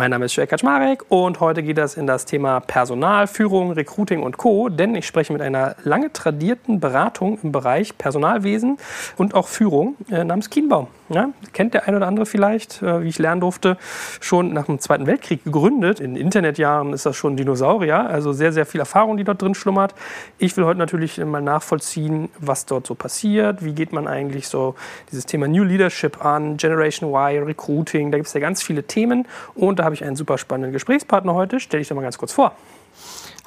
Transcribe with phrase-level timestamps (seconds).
[0.00, 4.22] Mein Name ist Joel Kaczmarek und heute geht es in das Thema Personal, Führung, Recruiting
[4.22, 4.70] und Co.
[4.70, 8.78] Denn ich spreche mit einer lange tradierten Beratung im Bereich Personalwesen
[9.18, 10.86] und auch Führung äh, namens Kienbaum.
[11.10, 13.76] Ja, kennt der eine oder andere vielleicht, äh, wie ich lernen durfte,
[14.20, 15.98] schon nach dem Zweiten Weltkrieg gegründet.
[15.98, 19.56] In Internetjahren ist das schon ein Dinosaurier, also sehr, sehr viel Erfahrung, die dort drin
[19.56, 19.94] schlummert.
[20.38, 23.64] Ich will heute natürlich mal nachvollziehen, was dort so passiert.
[23.64, 24.76] Wie geht man eigentlich so
[25.10, 29.26] dieses Thema New Leadership an, Generation Y, Recruiting, da gibt es ja ganz viele Themen.
[29.56, 31.58] Und da habe ich einen super spannenden Gesprächspartner heute.
[31.58, 32.52] Stell dich doch mal ganz kurz vor.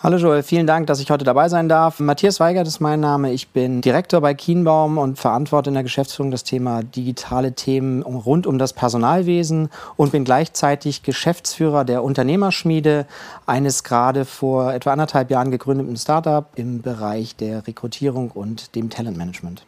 [0.01, 2.01] Hallo Joel, vielen Dank, dass ich heute dabei sein darf.
[2.01, 3.31] Matthias Weigert ist mein Name.
[3.31, 8.45] Ich bin Direktor bei Kienbaum und verantworte in der Geschäftsführung das Thema digitale Themen rund
[8.45, 13.05] um das Personalwesen und bin gleichzeitig Geschäftsführer der Unternehmerschmiede,
[13.45, 19.63] eines gerade vor etwa anderthalb Jahren gegründeten Startup im Bereich der Rekrutierung und dem Talentmanagement.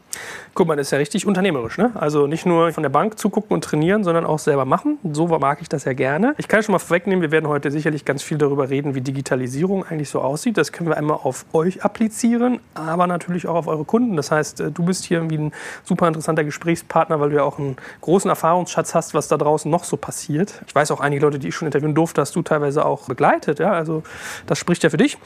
[0.54, 1.78] Guck mal, das ist ja richtig unternehmerisch.
[1.78, 1.92] Ne?
[1.96, 4.98] Also nicht nur von der Bank zugucken und trainieren, sondern auch selber machen.
[5.12, 6.34] So mag ich das ja gerne.
[6.38, 9.86] Ich kann schon mal vorwegnehmen, wir werden heute sicherlich ganz viel darüber reden, wie Digitalisierung
[9.86, 10.58] eigentlich so aussieht.
[10.58, 14.16] Das können wir einmal auf euch applizieren, aber natürlich auch auf eure Kunden.
[14.16, 15.52] Das heißt, äh, du bist hier irgendwie ein
[15.84, 19.84] super interessanter Gesprächspartner, weil du ja auch einen großen Erfahrungsschatz hast, was da draußen noch
[19.84, 20.62] so passiert.
[20.68, 23.60] Ich weiß auch einige Leute, die ich schon interviewen durfte, hast du teilweise auch begleitet.
[23.60, 23.74] Ja?
[23.74, 24.04] Also
[24.48, 25.18] das spricht ja für dich.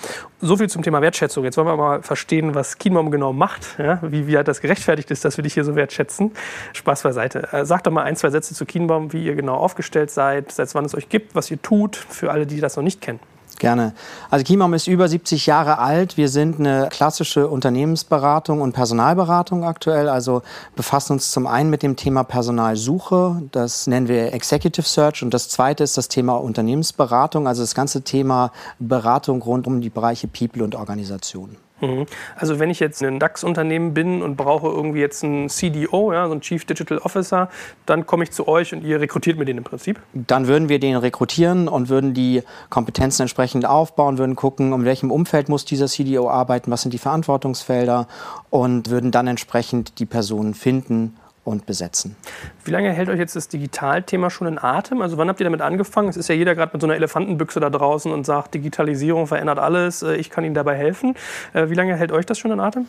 [0.41, 1.43] So viel zum Thema Wertschätzung.
[1.43, 3.77] Jetzt wollen wir mal verstehen, was Kienbaum genau macht.
[3.77, 3.99] Ja?
[4.01, 6.31] Wie, wie hat das gerechtfertigt ist dass wir dich hier so wertschätzen.
[6.73, 7.52] Spaß beiseite.
[7.52, 10.73] Äh, sag doch mal ein, zwei Sätze zu Kienbaum, wie ihr genau aufgestellt seid, seit
[10.75, 13.19] wann es euch gibt, was ihr tut, für alle, die das noch nicht kennen.
[13.58, 13.94] Gerne.
[14.30, 16.16] Also Kienbaum ist über 70 Jahre alt.
[16.16, 20.08] Wir sind eine klassische Unternehmensberatung und Personalberatung aktuell.
[20.08, 20.44] Also
[20.77, 23.41] befassen uns zum einen mit dem Thema Personalsuche.
[23.52, 25.23] Das nennen wir Executive Search.
[25.23, 27.49] Und das zweite ist das Thema Unternehmensberatung.
[27.49, 31.58] Also das ganze Thema Beratung rund um die Bereiche People und Organisation.
[31.81, 32.05] Mhm.
[32.35, 36.31] Also wenn ich jetzt ein DAX-Unternehmen bin und brauche irgendwie jetzt einen CDO, ja, so
[36.31, 37.49] einen Chief Digital Officer,
[37.86, 39.99] dann komme ich zu euch und ihr rekrutiert mir den im Prinzip?
[40.14, 45.11] Dann würden wir den rekrutieren und würden die Kompetenzen entsprechend aufbauen, würden gucken, in welchem
[45.11, 48.08] Umfeld muss dieser CDO arbeiten, was sind die Verantwortungsfelder
[48.49, 51.15] und würden dann entsprechend die Personen finden
[51.49, 52.15] und besetzen.
[52.64, 55.02] Wie lange hält euch jetzt das Digitalthema schon in Atem?
[55.02, 56.08] Also wann habt ihr damit angefangen?
[56.08, 59.58] Es ist ja jeder gerade mit so einer Elefantenbüchse da draußen und sagt, Digitalisierung verändert
[59.58, 61.15] alles, äh, ich kann Ihnen dabei helfen.
[61.54, 62.86] Äh, wie lange hält euch das schon in Atem?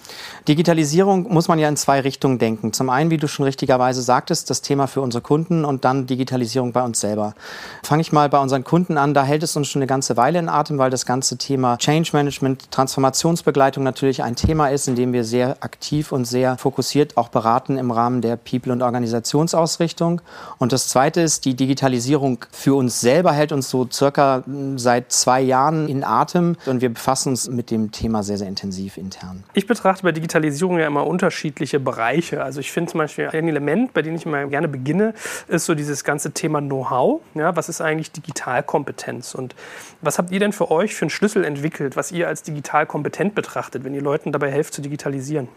[0.46, 2.72] Digitalisierung muss man ja in zwei Richtungen denken.
[2.72, 6.72] Zum einen, wie du schon richtigerweise sagtest, das Thema für unsere Kunden und dann Digitalisierung
[6.72, 7.34] bei uns selber.
[7.82, 10.38] Fange ich mal bei unseren Kunden an, da hält es uns schon eine ganze Weile
[10.38, 15.12] in Atem, weil das ganze Thema Change Management, Transformationsbegleitung natürlich ein Thema ist, in dem
[15.14, 20.20] wir sehr aktiv und sehr fokussiert auch beraten im Rahmen der People- und Organisationsausrichtung.
[20.58, 25.12] Und das Zweite ist, die Digitalisierung für uns selber hält uns so circa hm, seit
[25.12, 29.44] zwei Jahren in Atem und wir befassen uns mit dem Thema sehr, sehr intensiv intern.
[29.54, 32.42] Ich betrachte bei Digitalisierung ja immer unterschiedliche Bereiche.
[32.42, 35.14] Also ich finde zum Beispiel ein Element, bei dem ich immer gerne beginne,
[35.48, 37.20] ist so dieses ganze Thema Know-how.
[37.34, 39.34] Ja, was ist eigentlich Digitalkompetenz?
[39.34, 39.54] Und
[40.00, 43.34] was habt ihr denn für euch für einen Schlüssel entwickelt, was ihr als digital kompetent
[43.34, 45.48] betrachtet, wenn ihr Leuten dabei helft zu digitalisieren?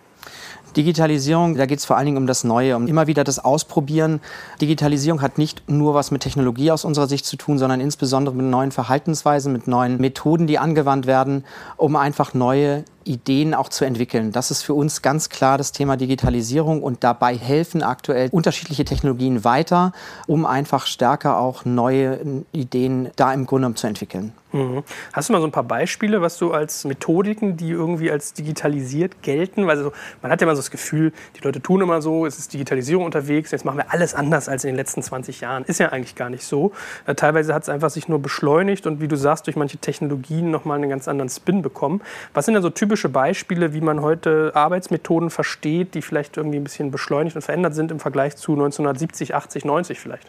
[0.75, 4.21] Digitalisierung, da geht es vor allen Dingen um das Neue, um immer wieder das Ausprobieren.
[4.61, 8.45] Digitalisierung hat nicht nur was mit Technologie aus unserer Sicht zu tun, sondern insbesondere mit
[8.45, 11.43] neuen Verhaltensweisen, mit neuen Methoden, die angewandt werden,
[11.77, 14.31] um einfach neue Ideen auch zu entwickeln.
[14.31, 19.43] Das ist für uns ganz klar das Thema Digitalisierung und dabei helfen aktuell unterschiedliche Technologien
[19.43, 19.93] weiter,
[20.27, 24.33] um einfach stärker auch neue Ideen da im Grunde zu entwickeln.
[24.53, 24.83] Mhm.
[25.13, 29.23] Hast du mal so ein paar Beispiele, was du als Methodiken, die irgendwie als digitalisiert
[29.23, 29.65] gelten?
[29.65, 32.37] Weil so, man hat ja immer so das Gefühl, die Leute tun immer so, es
[32.37, 35.63] ist Digitalisierung unterwegs, jetzt machen wir alles anders als in den letzten 20 Jahren.
[35.63, 36.71] Ist ja eigentlich gar nicht so.
[37.07, 40.51] Äh, teilweise hat es einfach sich nur beschleunigt und wie du sagst, durch manche Technologien
[40.51, 42.01] nochmal einen ganz anderen Spin bekommen.
[42.35, 46.63] Was sind da so typische Beispiele, wie man heute Arbeitsmethoden versteht, die vielleicht irgendwie ein
[46.63, 50.27] bisschen beschleunigt und verändert sind im Vergleich zu 1970, 80, 90 vielleicht?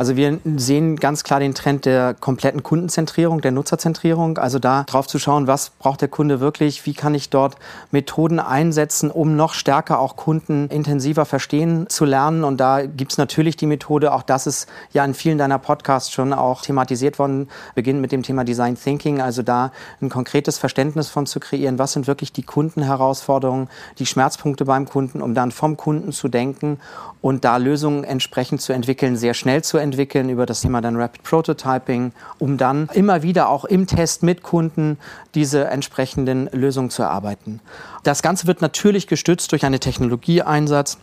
[0.00, 4.38] Also wir sehen ganz klar den Trend der kompletten Kundenzentrierung, der Nutzerzentrierung.
[4.38, 7.56] Also da drauf zu schauen, was braucht der Kunde wirklich, wie kann ich dort
[7.90, 12.44] Methoden einsetzen, um noch stärker auch Kunden intensiver verstehen zu lernen.
[12.44, 16.10] Und da gibt es natürlich die Methode, auch das ist ja in vielen deiner Podcasts
[16.10, 19.70] schon auch thematisiert worden, beginnt mit dem Thema Design Thinking, also da
[20.00, 25.22] ein konkretes Verständnis von zu kreieren, was sind wirklich die Kundenherausforderungen, die Schmerzpunkte beim Kunden,
[25.22, 26.78] um dann vom Kunden zu denken
[27.20, 31.22] und da Lösungen entsprechend zu entwickeln, sehr schnell zu entwickeln über das Thema dann Rapid
[31.22, 34.98] Prototyping, um dann immer wieder auch im Test mit Kunden
[35.34, 37.60] diese entsprechenden Lösungen zu erarbeiten.
[38.02, 40.98] Das Ganze wird natürlich gestützt durch einen Technologieeinsatz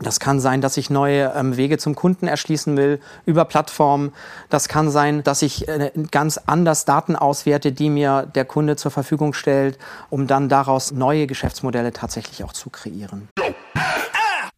[0.00, 4.12] Das kann sein, dass ich neue ähm, Wege zum Kunden erschließen will über Plattformen.
[4.48, 8.90] Das kann sein, dass ich äh, ganz anders Daten auswerte, die mir der Kunde zur
[8.90, 9.78] Verfügung stellt,
[10.10, 13.28] um dann daraus neue Geschäftsmodelle tatsächlich auch zu kreieren.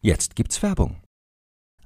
[0.01, 0.97] Jetzt gibt's Werbung.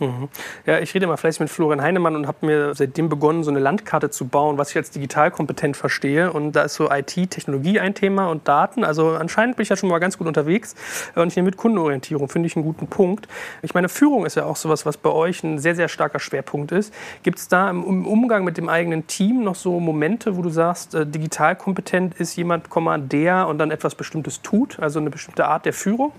[0.00, 0.28] Mhm.
[0.66, 3.60] Ja, ich rede immer fleißig mit Florian Heinemann und habe mir seitdem begonnen, so eine
[3.60, 6.32] Landkarte zu bauen, was ich als digital kompetent verstehe.
[6.32, 8.84] Und da ist so IT, Technologie ein Thema und Daten.
[8.84, 10.74] Also anscheinend bin ich ja schon mal ganz gut unterwegs.
[11.14, 13.28] Und hier mit Kundenorientierung finde ich einen guten Punkt.
[13.62, 16.72] Ich meine, Führung ist ja auch sowas, was bei euch ein sehr, sehr starker Schwerpunkt
[16.72, 16.92] ist.
[17.22, 20.94] Gibt es da im Umgang mit dem eigenen Team noch so Momente, wo du sagst,
[20.94, 22.68] äh, digital kompetent ist jemand,
[23.12, 26.12] der und dann etwas Bestimmtes tut, also eine bestimmte Art der Führung?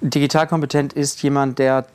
[0.00, 1.86] Digital kompetent ist jemand, der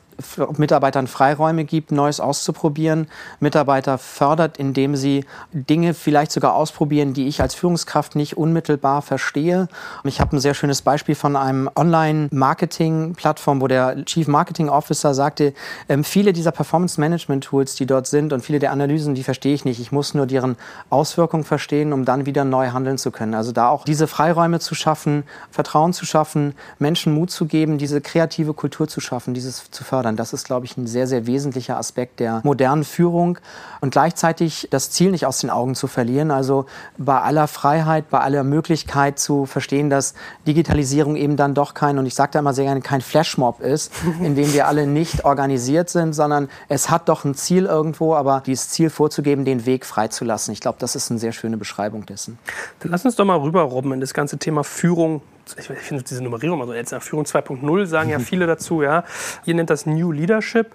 [0.56, 3.08] Mitarbeitern Freiräume gibt, Neues auszuprobieren,
[3.40, 9.68] Mitarbeiter fördert, indem sie Dinge vielleicht sogar ausprobieren, die ich als Führungskraft nicht unmittelbar verstehe.
[10.04, 15.54] Ich habe ein sehr schönes Beispiel von einem Online-Marketing-Plattform, wo der Chief Marketing Officer sagte,
[15.88, 19.80] ähm, viele dieser Performance-Management-Tools, die dort sind und viele der Analysen, die verstehe ich nicht.
[19.80, 20.56] Ich muss nur deren
[20.90, 23.34] Auswirkungen verstehen, um dann wieder neu handeln zu können.
[23.34, 28.00] Also da auch diese Freiräume zu schaffen, Vertrauen zu schaffen, Menschen Mut zu geben, diese
[28.00, 30.16] kreative Kultur zu schaffen, dieses zu fördern fördern.
[30.16, 33.38] Das ist, glaube ich, ein sehr, sehr wesentlicher Aspekt der modernen Führung
[33.80, 36.30] und gleichzeitig das Ziel nicht aus den Augen zu verlieren.
[36.30, 36.66] Also
[36.98, 40.14] bei aller Freiheit, bei aller Möglichkeit zu verstehen, dass
[40.46, 43.92] Digitalisierung eben dann doch kein, und ich sage da immer sehr gerne, kein Flashmob ist,
[44.20, 48.42] in dem wir alle nicht organisiert sind, sondern es hat doch ein Ziel irgendwo, aber
[48.44, 50.52] dieses Ziel vorzugeben, den Weg freizulassen.
[50.52, 52.38] Ich glaube, das ist eine sehr schöne Beschreibung dessen.
[52.80, 55.22] Dann lass uns doch mal rüberrobben in das ganze Thema Führung
[55.58, 59.04] ich finde diese Nummerierung, also jetzt Führung 2.0 sagen ja viele dazu, ja.
[59.44, 60.74] Ihr nennt das New Leadership.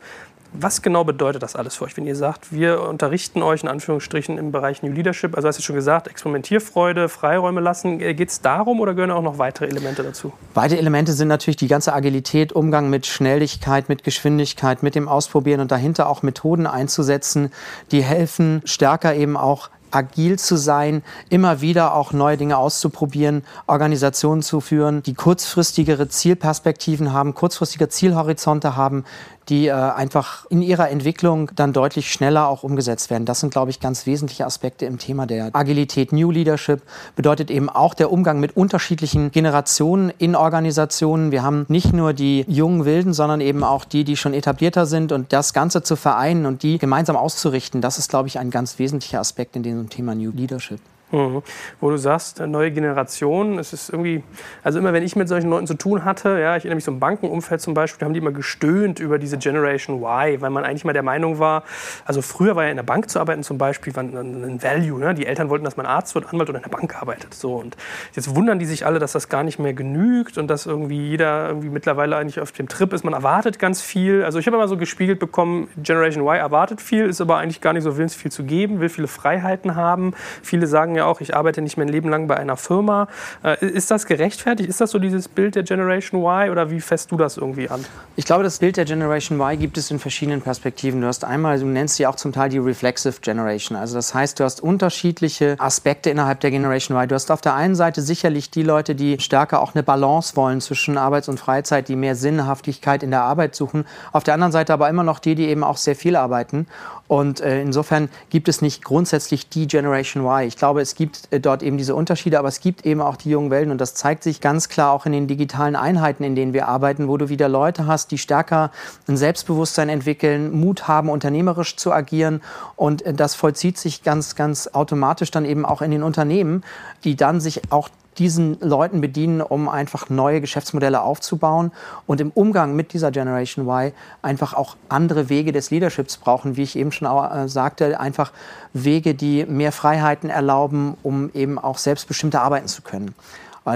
[0.52, 4.40] Was genau bedeutet das alles für euch, wenn ihr sagt, wir unterrichten euch in Anführungsstrichen
[4.40, 5.36] im Bereich New Leadership?
[5.36, 8.02] Also hast du schon gesagt, Experimentierfreude, Freiräume lassen.
[8.02, 10.34] Äh, Geht es darum oder gehören auch noch weitere Elemente dazu?
[10.56, 15.60] Beide Elemente sind natürlich die ganze Agilität, Umgang mit Schnelligkeit, mit Geschwindigkeit, mit dem Ausprobieren
[15.60, 17.52] und dahinter auch Methoden einzusetzen,
[17.92, 24.42] die helfen, stärker eben auch agil zu sein, immer wieder auch neue Dinge auszuprobieren, Organisationen
[24.42, 29.06] zu führen, die kurzfristigere Zielperspektiven haben, kurzfristige Zielhorizonte haben,
[29.50, 33.26] die äh, einfach in ihrer Entwicklung dann deutlich schneller auch umgesetzt werden.
[33.26, 36.12] Das sind, glaube ich, ganz wesentliche Aspekte im Thema der Agilität.
[36.12, 36.82] New Leadership
[37.16, 41.32] bedeutet eben auch der Umgang mit unterschiedlichen Generationen in Organisationen.
[41.32, 45.12] Wir haben nicht nur die jungen Wilden, sondern eben auch die, die schon etablierter sind
[45.12, 48.80] und das Ganze zu vereinen und die gemeinsam auszurichten, das ist, glaube ich, ein ganz
[48.80, 50.80] wesentlicher Aspekt in diesem Thema New Leadership.
[51.12, 51.42] Mhm.
[51.80, 54.24] Wo du sagst, neue Generation, es ist irgendwie,
[54.64, 56.92] also immer wenn ich mit solchen Leuten zu tun hatte, ja, ich erinnere mich so
[56.92, 60.86] im Bankenumfeld zum Beispiel, haben die immer gestöhnt über diese Generation Y, weil man eigentlich
[60.86, 61.64] mal der Meinung war,
[62.06, 65.16] also früher war ja in der Bank zu arbeiten zum Beispiel war ein Value, ne?
[65.16, 67.76] die Eltern wollten, dass man Arzt wird, Anwalt oder in der Bank arbeitet, so und
[68.14, 71.48] jetzt wundern die sich alle, dass das gar nicht mehr genügt und dass irgendwie jeder
[71.48, 74.68] irgendwie mittlerweile eigentlich auf dem Trip ist, man erwartet ganz viel, also ich habe immer
[74.68, 78.32] so gespiegelt bekommen, Generation Y erwartet viel, ist aber eigentlich gar nicht so willens viel
[78.32, 80.14] zu geben, will viele Freiheiten haben,
[80.44, 83.08] viele sagen ja auch, ich arbeite nicht mein Leben lang bei einer Firma.
[83.44, 84.70] Äh, ist das gerechtfertigt?
[84.70, 87.84] Ist das so dieses Bild der Generation Y oder wie fässt du das irgendwie an?
[88.16, 91.02] Ich glaube, das Bild der Generation Y gibt es in verschiedenen Perspektiven.
[91.02, 93.78] Du hast einmal, du nennst sie auch zum Teil die Reflexive Generation.
[93.78, 97.08] Also das heißt, du hast unterschiedliche Aspekte innerhalb der Generation Y.
[97.08, 100.62] Du hast auf der einen Seite sicherlich die Leute, die stärker auch eine Balance wollen
[100.62, 103.86] zwischen Arbeits- und Freizeit, die mehr Sinnhaftigkeit in der Arbeit suchen.
[104.12, 106.68] Auf der anderen Seite aber immer noch die, die eben auch sehr viel arbeiten.
[107.10, 110.48] Und äh, insofern gibt es nicht grundsätzlich die Generation Y.
[110.48, 113.32] Ich glaube, es gibt äh, dort eben diese Unterschiede, aber es gibt eben auch die
[113.32, 113.72] jungen Welten.
[113.72, 117.08] Und das zeigt sich ganz klar auch in den digitalen Einheiten, in denen wir arbeiten,
[117.08, 118.70] wo du wieder Leute hast, die stärker
[119.08, 122.42] ein Selbstbewusstsein entwickeln, Mut haben, unternehmerisch zu agieren.
[122.76, 126.64] Und äh, das vollzieht sich ganz, ganz automatisch dann eben auch in den Unternehmen,
[127.04, 127.90] die dann sich auch
[128.20, 131.72] diesen Leuten bedienen, um einfach neue Geschäftsmodelle aufzubauen
[132.06, 136.64] und im Umgang mit dieser Generation Y einfach auch andere Wege des Leaderships brauchen, wie
[136.64, 138.32] ich eben schon auch, äh, sagte, einfach
[138.74, 143.16] Wege, die mehr Freiheiten erlauben, um eben auch selbstbestimmter arbeiten zu können.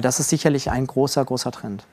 [0.01, 1.83] Das ist sicherlich ein großer, großer Trend.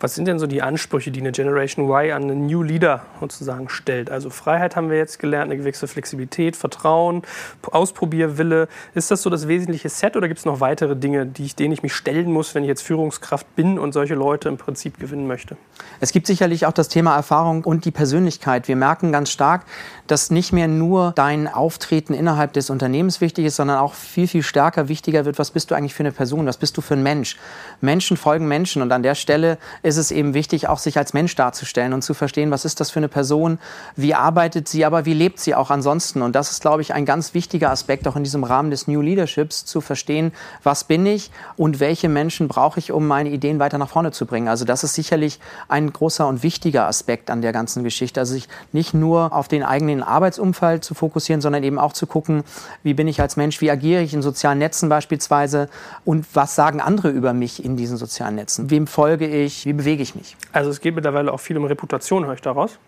[0.00, 3.68] Was sind denn so die Ansprüche, die eine Generation Y an einen New Leader sozusagen
[3.68, 4.10] stellt?
[4.10, 7.22] Also Freiheit haben wir jetzt gelernt, eine gewisse Flexibilität, Vertrauen,
[7.62, 8.68] Ausprobierwille.
[8.94, 11.72] Ist das so das wesentliche Set oder gibt es noch weitere Dinge, die ich, denen
[11.72, 15.26] ich mich stellen muss, wenn ich jetzt Führungskraft bin und solche Leute im Prinzip gewinnen
[15.26, 15.56] möchte?
[16.00, 18.68] Es gibt sicherlich auch das Thema Erfahrung und die Persönlichkeit.
[18.68, 19.64] Wir merken ganz stark,
[20.06, 24.42] dass nicht mehr nur dein Auftreten innerhalb des Unternehmens wichtig ist, sondern auch viel, viel
[24.42, 27.02] stärker wichtiger wird, was bist du eigentlich für eine Person, was bist du für ein
[27.02, 27.36] Mensch.
[27.80, 31.34] Menschen folgen Menschen und an der Stelle ist es eben wichtig, auch sich als Mensch
[31.34, 33.58] darzustellen und zu verstehen, was ist das für eine Person,
[33.96, 36.22] wie arbeitet sie, aber wie lebt sie auch ansonsten.
[36.22, 39.00] Und das ist, glaube ich, ein ganz wichtiger Aspekt auch in diesem Rahmen des New
[39.00, 40.32] Leaderships, zu verstehen,
[40.62, 44.26] was bin ich und welche Menschen brauche ich, um meine Ideen weiter nach vorne zu
[44.26, 44.48] bringen.
[44.48, 48.20] Also das ist sicherlich ein großer und wichtiger Aspekt an der ganzen Geschichte.
[48.20, 52.44] Also sich nicht nur auf den eigenen Arbeitsumfeld zu fokussieren, sondern eben auch zu gucken,
[52.82, 55.68] wie bin ich als Mensch, wie agiere ich in sozialen Netzen beispielsweise
[56.04, 58.70] und was sagen andere über mich in diesen sozialen Netzen.
[58.70, 59.47] Wem folge ich?
[59.66, 60.36] Wie bewege ich mich?
[60.52, 62.78] Also es geht mittlerweile auch viel um Reputation, höre ich daraus.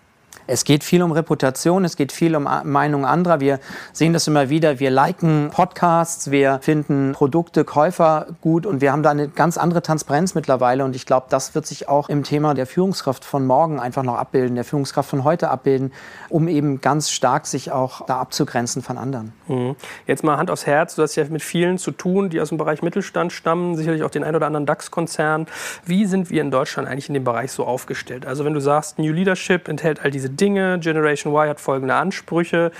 [0.47, 3.41] Es geht viel um Reputation, es geht viel um Meinung anderer.
[3.41, 3.61] Wir
[3.93, 4.81] sehen das immer wieder.
[4.81, 9.83] Wir liken Podcasts, wir finden Produkte, Käufer gut und wir haben da eine ganz andere
[9.83, 10.85] Transparenz mittlerweile.
[10.85, 14.17] Und ich glaube, das wird sich auch im Thema der Führungskraft von morgen einfach noch
[14.17, 15.93] abbilden, der Führungskraft von heute abbilden,
[16.29, 19.33] um eben ganz stark sich auch da abzugrenzen von anderen.
[19.49, 19.77] Mhm.
[20.07, 20.95] Jetzt mal Hand aufs Herz.
[20.95, 24.11] Du hast ja mit vielen zu tun, die aus dem Bereich Mittelstand stammen, sicherlich auch
[24.11, 25.47] den ein oder anderen DAX-Konzern.
[25.85, 28.27] Wie sind wir in Deutschland eigentlich in dem Bereich so aufgestellt?
[28.27, 32.73] Also wenn du sagst, New Leadership enthält all diese Dinge, Generation Y hat folgende Ansprüche.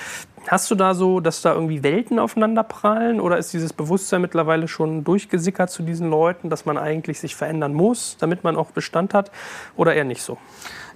[0.49, 4.69] Hast du da so, dass da irgendwie Welten aufeinander prallen oder ist dieses Bewusstsein mittlerweile
[4.69, 9.13] schon durchgesickert zu diesen Leuten, dass man eigentlich sich verändern muss, damit man auch Bestand
[9.13, 9.31] hat
[9.77, 10.39] oder eher nicht so?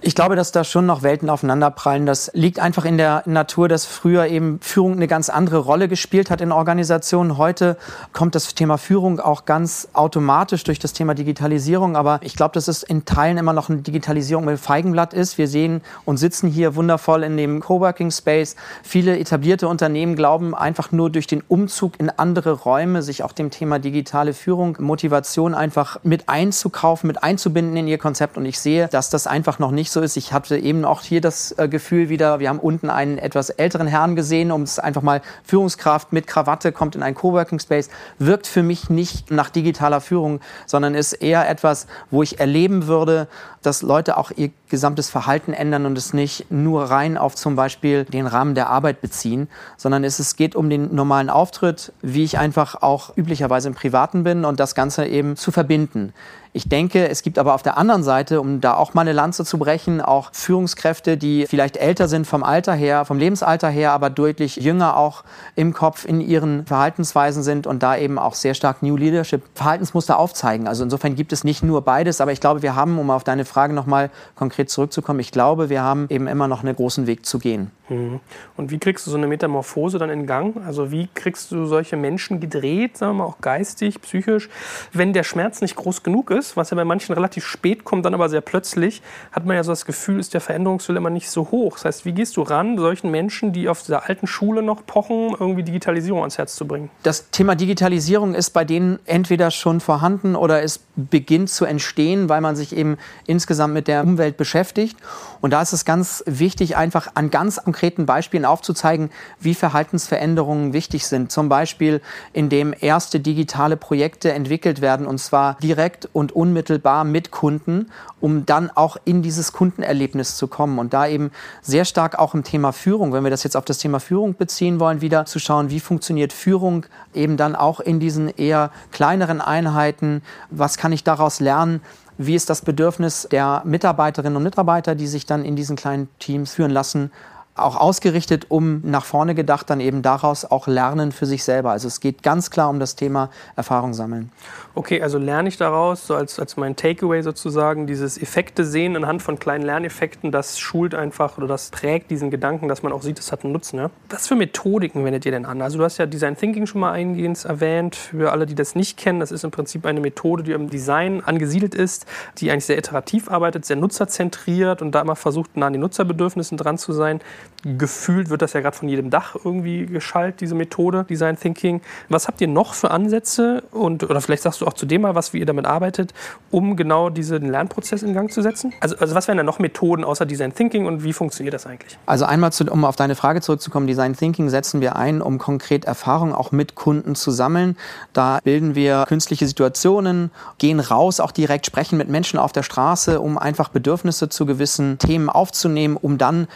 [0.01, 2.05] Ich glaube, dass da schon noch Welten aufeinanderprallen.
[2.05, 6.29] Das liegt einfach in der Natur, dass früher eben Führung eine ganz andere Rolle gespielt
[6.29, 7.37] hat in Organisationen.
[7.37, 7.77] Heute
[8.11, 11.95] kommt das Thema Führung auch ganz automatisch durch das Thema Digitalisierung.
[11.95, 15.37] Aber ich glaube, dass es in Teilen immer noch eine Digitalisierung mit Feigenblatt ist.
[15.37, 18.55] Wir sehen und sitzen hier wundervoll in dem Coworking Space.
[18.83, 23.51] Viele etablierte Unternehmen glauben einfach nur durch den Umzug in andere Räume, sich auch dem
[23.51, 28.37] Thema digitale Führung, Motivation einfach mit einzukaufen, mit einzubinden in ihr Konzept.
[28.37, 30.15] Und ich sehe, dass das einfach noch nicht so ist.
[30.15, 33.87] Ich hatte eben auch hier das äh, Gefühl wieder, wir haben unten einen etwas älteren
[33.87, 38.47] Herrn gesehen, um es einfach mal Führungskraft mit Krawatte kommt in einen Coworking Space, wirkt
[38.47, 43.27] für mich nicht nach digitaler Führung, sondern ist eher etwas, wo ich erleben würde,
[43.61, 48.05] dass Leute auch ihr gesamtes Verhalten ändern und es nicht nur rein auf zum Beispiel
[48.05, 52.37] den Rahmen der Arbeit beziehen, sondern es, es geht um den normalen Auftritt, wie ich
[52.37, 56.13] einfach auch üblicherweise im Privaten bin und das Ganze eben zu verbinden.
[56.55, 59.43] Ich denke, es gibt aber auf der anderen Seite, um da auch mal eine Lanze
[59.43, 64.09] zu brechen, auch Führungskräfte, die vielleicht älter sind vom Alter her, vom Lebensalter her, aber
[64.09, 68.83] deutlich jünger auch im Kopf in ihren Verhaltensweisen sind und da eben auch sehr stark
[68.83, 70.65] New Leadership Verhaltensmuster aufzeigen.
[70.65, 73.43] Also insofern gibt es nicht nur beides, aber ich glaube, wir haben, um auf deine
[73.43, 77.37] Frage nochmal konkret zurückzukommen, ich glaube, wir haben eben immer noch einen großen Weg zu
[77.37, 77.69] gehen.
[77.89, 78.19] Mhm.
[78.57, 80.65] Und wie kriegst du so eine Metamorphose dann in Gang?
[80.65, 84.49] Also wie kriegst du solche Menschen gedreht, sagen wir mal auch geistig, psychisch,
[84.93, 88.13] wenn der Schmerz nicht groß genug ist, was ja bei manchen relativ spät kommt, dann
[88.13, 89.01] aber sehr plötzlich,
[89.31, 91.73] hat man ja so das Gefühl, ist der Veränderungswille immer nicht so hoch.
[91.73, 95.35] Das heißt, wie gehst du ran, solchen Menschen, die auf dieser alten Schule noch pochen,
[95.39, 96.89] irgendwie Digitalisierung ans Herz zu bringen?
[97.03, 102.41] Das Thema Digitalisierung ist bei denen entweder schon vorhanden oder es beginnt zu entstehen, weil
[102.41, 104.97] man sich eben insgesamt mit der Umwelt beschäftigt.
[105.41, 109.09] Und da ist es ganz wichtig, einfach an ganz konkreten Beispielen aufzuzeigen,
[109.41, 111.29] wie Verhaltensveränderungen wichtig sind.
[111.29, 111.99] Zum Beispiel,
[112.31, 117.91] indem erste digitale Projekte entwickelt werden und zwar direkt und unmittelbar mit Kunden,
[118.21, 120.79] um dann auch in dieses Kundenerlebnis zu kommen.
[120.79, 123.77] Und da eben sehr stark auch im Thema Führung, wenn wir das jetzt auf das
[123.77, 128.29] Thema Führung beziehen wollen, wieder zu schauen, wie funktioniert Führung eben dann auch in diesen
[128.29, 131.81] eher kleineren Einheiten, was kann ich daraus lernen,
[132.17, 136.53] wie ist das Bedürfnis der Mitarbeiterinnen und Mitarbeiter, die sich dann in diesen kleinen Teams
[136.53, 137.11] führen lassen,
[137.55, 141.71] auch ausgerichtet, um nach vorne gedacht dann eben daraus auch lernen für sich selber.
[141.71, 144.29] Also es geht ganz klar um das Thema Erfahrung sammeln.
[144.73, 149.21] Okay, also lerne ich daraus, so als, als mein Takeaway sozusagen, dieses Effekte sehen anhand
[149.21, 153.19] von kleinen Lerneffekten, das schult einfach oder das prägt diesen Gedanken, dass man auch sieht,
[153.19, 153.79] es hat einen Nutzen.
[153.79, 153.89] Ja?
[154.09, 155.61] Was für Methodiken wendet ihr denn an?
[155.61, 157.95] Also du hast ja Design Thinking schon mal eingehend erwähnt.
[157.95, 161.21] Für alle, die das nicht kennen, das ist im Prinzip eine Methode, die im Design
[161.23, 162.05] angesiedelt ist,
[162.37, 166.57] die eigentlich sehr iterativ arbeitet, sehr nutzerzentriert und da immer versucht, nah an den Nutzerbedürfnissen
[166.57, 167.21] dran zu sein.
[167.63, 171.81] Gefühlt wird das ja gerade von jedem Dach irgendwie geschaltet, diese Methode, Design Thinking.
[172.09, 173.63] Was habt ihr noch für Ansätze?
[173.71, 176.13] Und, oder vielleicht sagst du auch zu dem mal was, wie ihr damit arbeitet,
[176.51, 178.71] um genau diesen Lernprozess in Gang zu setzen?
[178.81, 181.97] Also, also was wären da noch Methoden außer Design Thinking und wie funktioniert das eigentlich?
[182.05, 185.85] Also einmal, zu, um auf deine Frage zurückzukommen, Design Thinking setzen wir ein, um konkret
[185.85, 187.77] Erfahrungen auch mit Kunden zu sammeln.
[188.13, 193.19] Da bilden wir künstliche Situationen, gehen raus, auch direkt sprechen mit Menschen auf der Straße,
[193.19, 196.47] um einfach Bedürfnisse zu gewissen Themen aufzunehmen, um dann,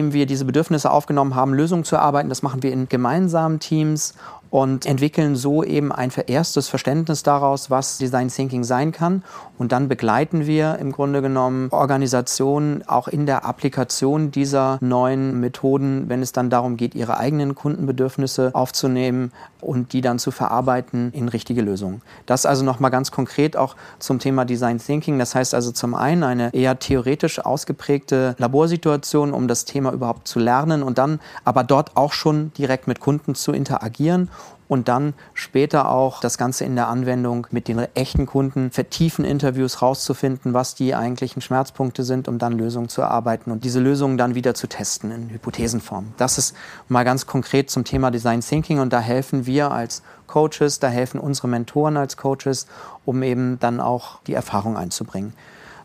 [0.00, 2.30] nachdem wir diese Bedürfnisse aufgenommen haben, Lösungen zu erarbeiten.
[2.30, 4.14] Das machen wir in gemeinsamen Teams
[4.48, 9.22] und entwickeln so eben ein erstes Verständnis daraus, was Design Thinking sein kann.
[9.60, 16.08] Und dann begleiten wir im Grunde genommen Organisationen auch in der Applikation dieser neuen Methoden,
[16.08, 21.28] wenn es dann darum geht, ihre eigenen Kundenbedürfnisse aufzunehmen und die dann zu verarbeiten in
[21.28, 22.00] richtige Lösungen.
[22.24, 25.18] Das also nochmal ganz konkret auch zum Thema Design Thinking.
[25.18, 30.38] Das heißt also zum einen eine eher theoretisch ausgeprägte Laborsituation, um das Thema überhaupt zu
[30.38, 34.30] lernen und dann aber dort auch schon direkt mit Kunden zu interagieren
[34.70, 39.82] und dann später auch das Ganze in der Anwendung mit den echten Kunden vertiefen Interviews
[39.82, 44.36] rauszufinden, was die eigentlichen Schmerzpunkte sind, um dann Lösungen zu erarbeiten und diese Lösungen dann
[44.36, 46.12] wieder zu testen in Hypothesenform.
[46.18, 46.54] Das ist
[46.86, 51.18] mal ganz konkret zum Thema Design Thinking und da helfen wir als Coaches, da helfen
[51.18, 52.68] unsere Mentoren als Coaches,
[53.04, 55.32] um eben dann auch die Erfahrung einzubringen.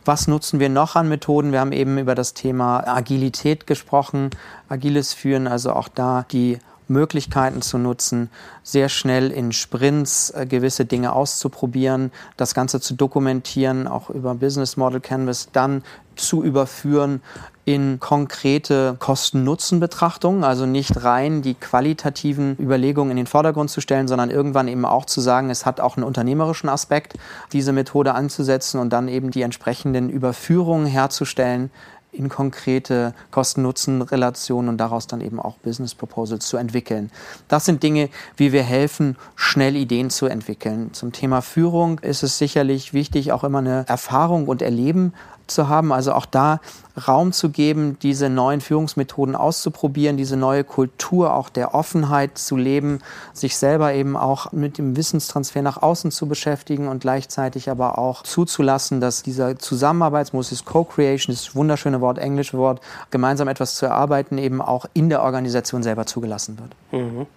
[0.07, 1.51] Was nutzen wir noch an Methoden?
[1.51, 4.29] Wir haben eben über das Thema Agilität gesprochen,
[4.69, 8.29] agiles Führen, also auch da die Möglichkeiten zu nutzen,
[8.63, 14.77] sehr schnell in Sprints äh, gewisse Dinge auszuprobieren, das Ganze zu dokumentieren, auch über Business
[14.77, 15.83] Model Canvas, dann
[16.15, 17.21] zu überführen
[17.65, 24.29] in konkrete Kosten-Nutzen-Betrachtungen, also nicht rein die qualitativen Überlegungen in den Vordergrund zu stellen, sondern
[24.29, 27.15] irgendwann eben auch zu sagen, es hat auch einen unternehmerischen Aspekt,
[27.53, 31.71] diese Methode anzusetzen und dann eben die entsprechenden Überführungen herzustellen,
[32.15, 37.11] in konkrete Kosten-Nutzen-Relationen und daraus dann eben auch Business Proposals zu entwickeln.
[37.47, 40.93] Das sind Dinge, wie wir helfen, schnell Ideen zu entwickeln.
[40.93, 45.13] Zum Thema Führung ist es sicherlich wichtig, auch immer eine Erfahrung und Erleben
[45.48, 46.60] zu haben, also auch da
[47.08, 53.00] Raum zu geben, diese neuen Führungsmethoden auszuprobieren, diese neue Kultur auch der Offenheit zu leben,
[53.34, 58.24] sich selber eben auch mit dem Wissenstransfer nach außen zu beschäftigen und gleichzeitig aber auch
[58.24, 62.79] zuzulassen, dass dieser Zusammenarbeitsmodus, Co-Creation, das wunderschöne Wort, englische Wort,
[63.12, 66.75] gemeinsam etwas zu erarbeiten, eben auch in der Organisation selber zugelassen wird.
[66.92, 67.27] Mhm.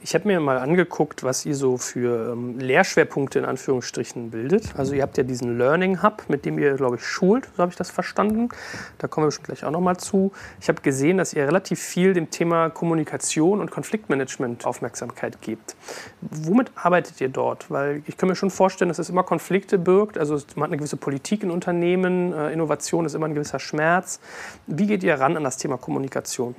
[0.00, 4.76] Ich habe mir mal angeguckt, was ihr so für ähm, Lehrschwerpunkte in Anführungsstrichen bildet.
[4.76, 7.72] Also ihr habt ja diesen Learning Hub, mit dem ihr, glaube ich, schult, so habe
[7.72, 8.48] ich das verstanden.
[8.98, 10.30] Da kommen wir bestimmt gleich auch nochmal zu.
[10.60, 15.74] Ich habe gesehen, dass ihr relativ viel dem Thema Kommunikation und Konfliktmanagement Aufmerksamkeit gebt.
[16.20, 17.68] Womit arbeitet ihr dort?
[17.68, 20.16] Weil ich kann mir schon vorstellen, dass es immer Konflikte birgt.
[20.16, 24.20] Also man hat eine gewisse Politik in Unternehmen, äh, Innovation ist immer ein gewisser Schmerz.
[24.68, 26.54] Wie geht ihr ran an das Thema Kommunikation?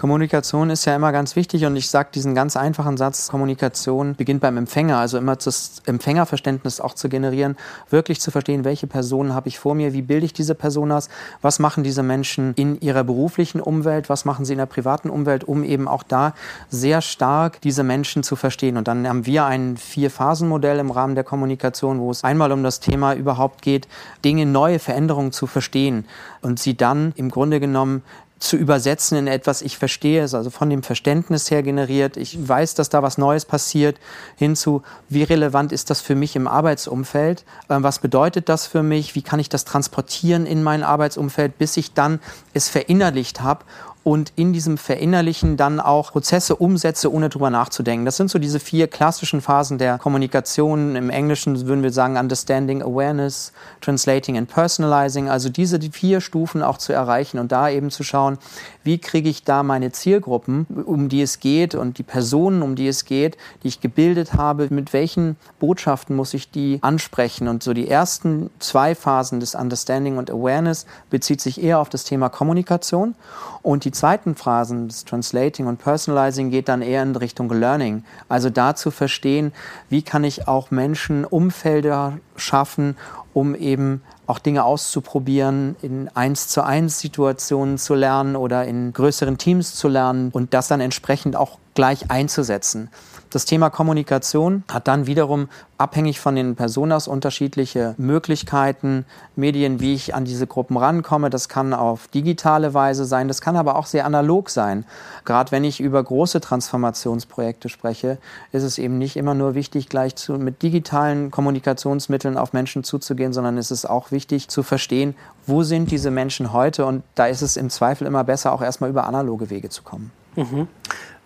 [0.00, 4.40] Kommunikation ist ja immer ganz wichtig und ich sage diesen ganz einfachen Satz, Kommunikation beginnt
[4.40, 7.54] beim Empfänger, also immer das Empfängerverständnis auch zu generieren,
[7.90, 11.10] wirklich zu verstehen, welche Personen habe ich vor mir, wie bilde ich diese Person aus,
[11.42, 15.44] was machen diese Menschen in ihrer beruflichen Umwelt, was machen sie in der privaten Umwelt,
[15.44, 16.32] um eben auch da
[16.70, 18.78] sehr stark diese Menschen zu verstehen.
[18.78, 22.80] Und dann haben wir ein Vier-Phasen-Modell im Rahmen der Kommunikation, wo es einmal um das
[22.80, 23.86] Thema überhaupt geht,
[24.24, 26.06] Dinge, neue Veränderungen zu verstehen
[26.40, 28.02] und sie dann im Grunde genommen
[28.40, 32.74] zu übersetzen in etwas, ich verstehe es, also von dem Verständnis her generiert, ich weiß,
[32.74, 33.98] dass da was Neues passiert,
[34.34, 39.14] hinzu, wie relevant ist das für mich im Arbeitsumfeld, ähm, was bedeutet das für mich,
[39.14, 42.18] wie kann ich das transportieren in mein Arbeitsumfeld, bis ich dann
[42.54, 43.64] es verinnerlicht habe
[44.02, 48.06] und in diesem Verinnerlichen dann auch Prozesse umsetze, ohne drüber nachzudenken.
[48.06, 50.96] Das sind so diese vier klassischen Phasen der Kommunikation.
[50.96, 55.28] Im Englischen würden wir sagen Understanding, Awareness, Translating and Personalizing.
[55.28, 58.38] Also diese vier Stufen auch zu erreichen und da eben zu schauen,
[58.82, 62.88] wie kriege ich da meine Zielgruppen, um die es geht und die Personen, um die
[62.88, 67.48] es geht, die ich gebildet habe, mit welchen Botschaften muss ich die ansprechen.
[67.48, 72.04] Und so die ersten zwei Phasen des Understanding und Awareness bezieht sich eher auf das
[72.04, 73.14] Thema Kommunikation
[73.62, 78.02] und die zweiten Phasen, das Translating und Personalizing, geht dann eher in Richtung Learning.
[78.30, 79.52] Also da zu verstehen,
[79.90, 82.96] wie kann ich auch Menschen Umfelder schaffen,
[83.34, 89.36] um eben auch Dinge auszuprobieren, in eins zu eins Situationen zu lernen oder in größeren
[89.36, 92.90] Teams zu lernen und das dann entsprechend auch gleich einzusetzen.
[93.32, 99.06] Das Thema Kommunikation hat dann wiederum abhängig von den Personas unterschiedliche Möglichkeiten,
[99.36, 101.30] Medien, wie ich an diese Gruppen rankomme.
[101.30, 104.84] Das kann auf digitale Weise sein, das kann aber auch sehr analog sein.
[105.24, 108.18] Gerade wenn ich über große Transformationsprojekte spreche,
[108.50, 113.32] ist es eben nicht immer nur wichtig, gleich zu, mit digitalen Kommunikationsmitteln auf Menschen zuzugehen,
[113.32, 115.14] sondern es ist auch wichtig zu verstehen,
[115.46, 118.90] wo sind diese Menschen heute und da ist es im Zweifel immer besser, auch erstmal
[118.90, 120.10] über analoge Wege zu kommen.
[120.36, 120.68] Mhm.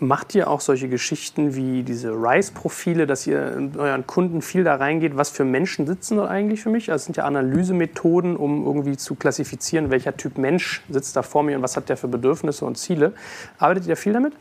[0.01, 5.17] Macht ihr auch solche Geschichten wie diese RISE-Profile, dass ihr euren Kunden viel da reingeht?
[5.17, 6.91] Was für Menschen sitzen dort eigentlich für mich?
[6.91, 11.45] Also es sind ja Analysemethoden, um irgendwie zu klassifizieren, welcher Typ Mensch sitzt da vor
[11.45, 13.13] mir und was hat der für Bedürfnisse und Ziele.
[13.59, 14.33] Arbeitet ihr viel damit?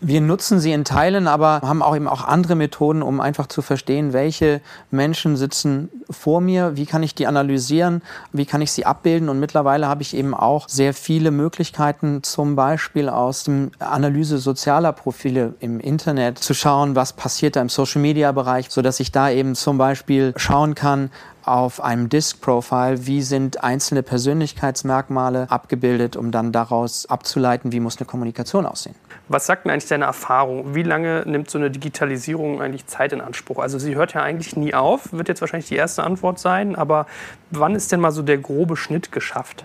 [0.00, 3.62] Wir nutzen sie in Teilen, aber haben auch eben auch andere Methoden, um einfach zu
[3.62, 8.84] verstehen, welche Menschen sitzen vor mir, wie kann ich die analysieren, wie kann ich sie
[8.84, 9.28] abbilden.
[9.28, 14.92] Und mittlerweile habe ich eben auch sehr viele Möglichkeiten, zum Beispiel aus dem Analyse sozialer
[14.92, 19.78] Profile im Internet zu schauen, was passiert da im Social-Media-Bereich, sodass ich da eben zum
[19.78, 21.10] Beispiel schauen kann,
[21.44, 28.06] auf einem Disk-Profile, wie sind einzelne Persönlichkeitsmerkmale abgebildet, um dann daraus abzuleiten, wie muss eine
[28.06, 28.94] Kommunikation aussehen.
[29.28, 30.74] Was sagt denn eigentlich deine Erfahrung?
[30.74, 33.58] Wie lange nimmt so eine Digitalisierung eigentlich Zeit in Anspruch?
[33.58, 37.06] Also sie hört ja eigentlich nie auf, wird jetzt wahrscheinlich die erste Antwort sein, aber
[37.50, 39.64] wann ist denn mal so der grobe Schnitt geschafft?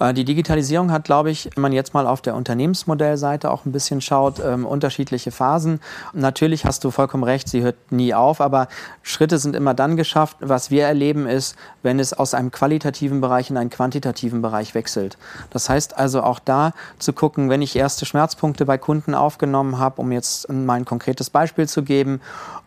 [0.00, 3.72] Äh, die Digitalisierung hat, glaube ich, wenn man jetzt mal auf der Unternehmensmodellseite auch ein
[3.72, 5.80] bisschen schaut, ähm, unterschiedliche Phasen.
[6.12, 8.68] Natürlich hast du vollkommen recht, sie hört nie auf, aber
[9.02, 10.38] Schritte sind immer dann geschafft.
[10.40, 15.18] Was wir erleben ist, wenn es aus einem qualitativen Bereich in einen quantitativen Bereich wechselt.
[15.50, 20.00] Das heißt also auch da zu gucken, wenn ich erste Schmerzpunkte bei Kunden aufgenommen habe,
[20.00, 22.20] um jetzt mal ein konkretes Beispiel zu geben,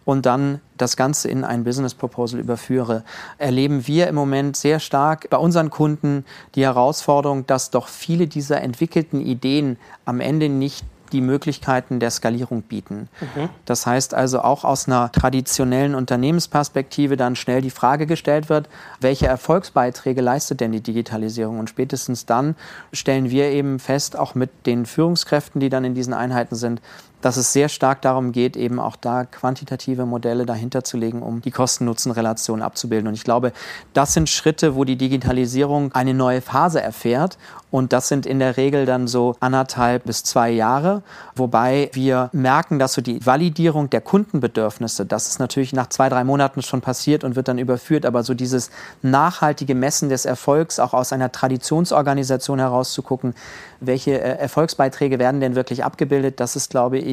[0.06, 3.04] und dann das Ganze in ein Business Proposal überführe,
[3.38, 8.62] erleben wir im Moment sehr stark bei unseren Kunden die Herausforderung, dass doch viele dieser
[8.62, 13.08] entwickelten Ideen am Ende nicht die Möglichkeiten der Skalierung bieten.
[13.22, 13.50] Mhm.
[13.66, 18.68] Das heißt also auch aus einer traditionellen Unternehmensperspektive dann schnell die Frage gestellt wird,
[19.00, 21.60] welche Erfolgsbeiträge leistet denn die Digitalisierung?
[21.60, 22.56] Und spätestens dann
[22.92, 26.82] stellen wir eben fest, auch mit den Führungskräften, die dann in diesen Einheiten sind,
[27.23, 31.41] dass es sehr stark darum geht, eben auch da quantitative Modelle dahinter zu legen, um
[31.41, 33.07] die Kosten-Nutzen-Relation abzubilden.
[33.07, 33.53] Und ich glaube,
[33.93, 37.38] das sind Schritte, wo die Digitalisierung eine neue Phase erfährt.
[37.71, 41.01] Und das sind in der Regel dann so anderthalb bis zwei Jahre,
[41.36, 46.23] wobei wir merken, dass so die Validierung der Kundenbedürfnisse, das ist natürlich nach zwei, drei
[46.23, 48.69] Monaten schon passiert und wird dann überführt, aber so dieses
[49.01, 53.33] nachhaltige Messen des Erfolgs, auch aus einer Traditionsorganisation herauszugucken,
[53.79, 57.12] welche äh, Erfolgsbeiträge werden denn wirklich abgebildet, das ist, glaube ich,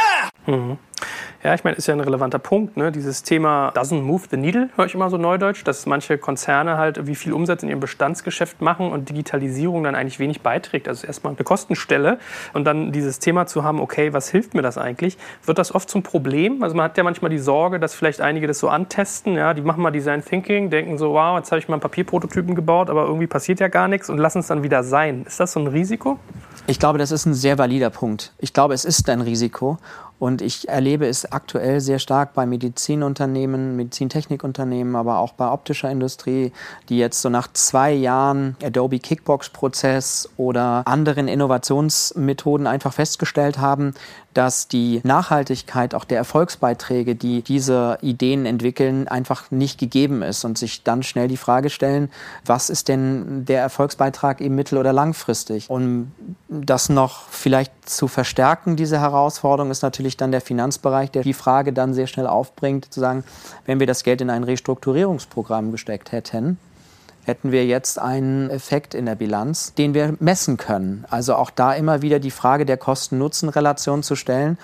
[0.51, 0.77] Mhm.
[1.43, 2.77] Ja, ich meine, ist ja ein relevanter Punkt.
[2.77, 2.91] Ne?
[2.91, 7.07] Dieses Thema doesn't move the needle, höre ich immer so neudeutsch, dass manche Konzerne halt
[7.07, 10.87] wie viel Umsatz in ihrem Bestandsgeschäft machen und Digitalisierung dann eigentlich wenig beiträgt.
[10.87, 12.19] Also erstmal eine Kostenstelle
[12.53, 15.17] und dann dieses Thema zu haben, okay, was hilft mir das eigentlich?
[15.43, 16.61] Wird das oft zum Problem?
[16.61, 19.61] Also man hat ja manchmal die Sorge, dass vielleicht einige das so antesten, ja, die
[19.61, 23.05] machen mal Design Thinking, denken so, wow, jetzt habe ich mal einen Papierprototypen gebaut, aber
[23.05, 25.23] irgendwie passiert ja gar nichts und lassen es dann wieder sein.
[25.25, 26.19] Ist das so ein Risiko?
[26.67, 28.33] Ich glaube, das ist ein sehr valider Punkt.
[28.37, 29.79] Ich glaube, es ist ein Risiko.
[30.21, 36.51] Und ich erlebe es aktuell sehr stark bei Medizinunternehmen, Medizintechnikunternehmen, aber auch bei optischer Industrie,
[36.89, 43.95] die jetzt so nach zwei Jahren Adobe Kickbox-Prozess oder anderen Innovationsmethoden einfach festgestellt haben,
[44.33, 50.57] dass die Nachhaltigkeit auch der Erfolgsbeiträge, die diese Ideen entwickeln, einfach nicht gegeben ist und
[50.57, 52.09] sich dann schnell die Frage stellen,
[52.45, 55.69] was ist denn der Erfolgsbeitrag eben mittel- oder langfristig?
[55.69, 56.11] Um
[56.47, 61.73] das noch vielleicht zu verstärken, diese Herausforderung, ist natürlich dann der Finanzbereich, der die Frage
[61.73, 63.23] dann sehr schnell aufbringt, zu sagen,
[63.65, 66.57] wenn wir das Geld in ein Restrukturierungsprogramm gesteckt hätten,
[67.25, 71.05] hätten wir jetzt einen Effekt in der Bilanz, den wir messen können.
[71.09, 74.57] Also auch da immer wieder die Frage der Kosten-Nutzen-Relation zu stellen.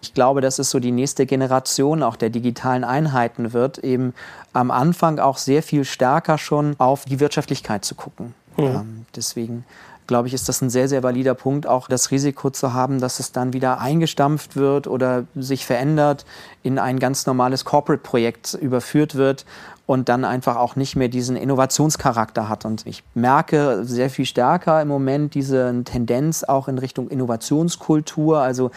[0.00, 4.14] Ich glaube, dass es so die nächste Generation auch der digitalen Einheiten wird, eben
[4.52, 8.34] am Anfang auch sehr viel stärker schon auf die Wirtschaftlichkeit zu gucken.
[8.56, 8.64] Mhm.
[8.64, 9.64] Ähm, deswegen
[10.06, 13.20] glaube ich, ist das ein sehr, sehr valider Punkt, auch das Risiko zu haben, dass
[13.20, 16.24] es dann wieder eingestampft wird oder sich verändert,
[16.62, 19.44] in ein ganz normales Corporate-Projekt überführt wird,
[19.86, 22.64] und dann einfach auch nicht mehr diesen Innovationscharakter hat.
[22.64, 28.70] Und ich merke sehr viel stärker im Moment diese Tendenz auch in Richtung Innovationskultur, also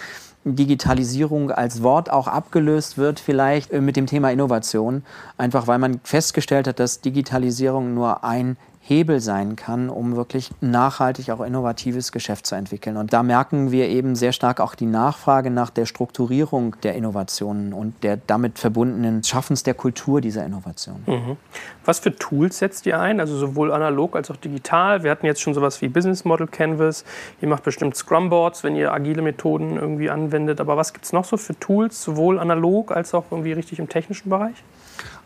[0.44, 5.04] Digitalisierung als Wort auch abgelöst wird, vielleicht äh, mit dem Thema Innovation,
[5.38, 8.58] einfach weil man festgestellt hat, dass Digitalisierung nur ein
[8.88, 12.96] Hebel sein kann, um wirklich nachhaltig auch innovatives Geschäft zu entwickeln.
[12.96, 17.74] Und da merken wir eben sehr stark auch die Nachfrage nach der Strukturierung der Innovationen
[17.74, 21.04] und der damit verbundenen Schaffens der Kultur dieser Innovation.
[21.06, 21.36] Mhm.
[21.84, 23.20] Was für Tools setzt ihr ein?
[23.20, 25.04] Also sowohl analog als auch digital.
[25.04, 27.04] Wir hatten jetzt schon sowas wie Business Model Canvas.
[27.42, 30.62] Ihr macht bestimmt Scrum-Boards, wenn ihr agile Methoden irgendwie anwendet.
[30.62, 33.90] Aber was gibt es noch so für Tools, sowohl analog als auch irgendwie richtig im
[33.90, 34.64] technischen Bereich?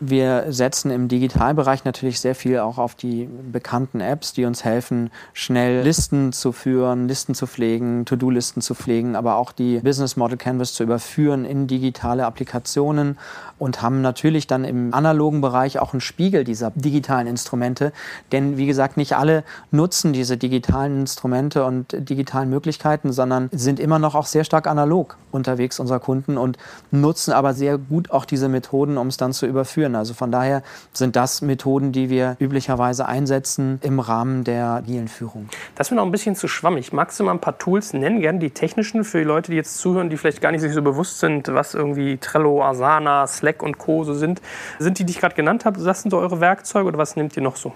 [0.00, 5.10] Wir setzen im Digitalbereich natürlich sehr viel auch auf die bekannten Apps, die uns helfen,
[5.32, 10.36] schnell Listen zu führen, Listen zu pflegen, To-Do-Listen zu pflegen, aber auch die Business Model
[10.36, 13.18] Canvas zu überführen in digitale Applikationen
[13.58, 17.92] und haben natürlich dann im analogen Bereich auch einen Spiegel dieser digitalen Instrumente.
[18.32, 24.00] Denn wie gesagt, nicht alle nutzen diese digitalen Instrumente und digitalen Möglichkeiten, sondern sind immer
[24.00, 26.58] noch auch sehr stark analog unterwegs, unserer Kunden, und
[26.90, 29.61] nutzen aber sehr gut auch diese Methoden, um es dann zu überführen.
[29.94, 35.48] Also von daher sind das Methoden, die wir üblicherweise einsetzen im Rahmen der agilen Führung.
[35.76, 36.92] Das ist mir noch ein bisschen zu schwammig.
[36.92, 39.78] Magst du mal ein paar Tools nennen, gerne die technischen, für die Leute, die jetzt
[39.78, 43.62] zuhören, die vielleicht gar nicht sich so bewusst sind, was irgendwie Trello, Asana, Slack, Slack
[43.62, 44.04] und Co.
[44.04, 44.40] so sind.
[44.78, 47.36] Sind die, die ich gerade genannt habe, das sind so eure Werkzeuge oder was nehmt
[47.36, 47.72] ihr noch so?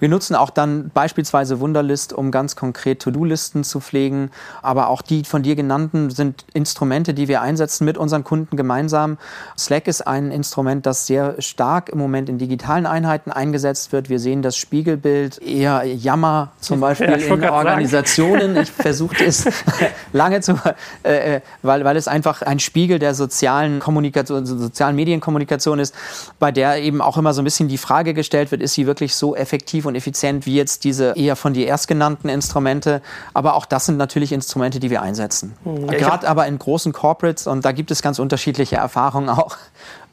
[0.00, 4.30] Wir nutzen auch dann beispielsweise Wunderlist, um ganz konkret To-Do-Listen zu pflegen.
[4.60, 9.18] Aber auch die von dir genannten sind Instrumente, die wir einsetzen mit unseren Kunden gemeinsam.
[9.56, 14.08] Slack ist ein Instrument, das sehr stark im Moment in digitalen Einheiten eingesetzt wird.
[14.08, 18.56] Wir sehen das Spiegelbild eher Jammer zum Beispiel ja, in Organisationen.
[18.56, 19.46] Ich versuchte es
[20.12, 20.58] lange zu,
[21.02, 25.94] äh, äh, weil, weil es einfach ein Spiegel der sozialen Kommunikation, sozialen Medienkommunikation ist,
[26.38, 29.14] bei der eben auch immer so ein bisschen die Frage gestellt wird, ist sie wirklich
[29.14, 33.02] so effektiv und effizient wie jetzt diese eher von dir erst genannten Instrumente.
[33.34, 35.54] Aber auch das sind natürlich Instrumente, die wir einsetzen.
[35.64, 35.86] Mhm.
[35.86, 39.56] Ja, Gerade aber in großen Corporates und da gibt es ganz unterschiedliche Erfahrungen auch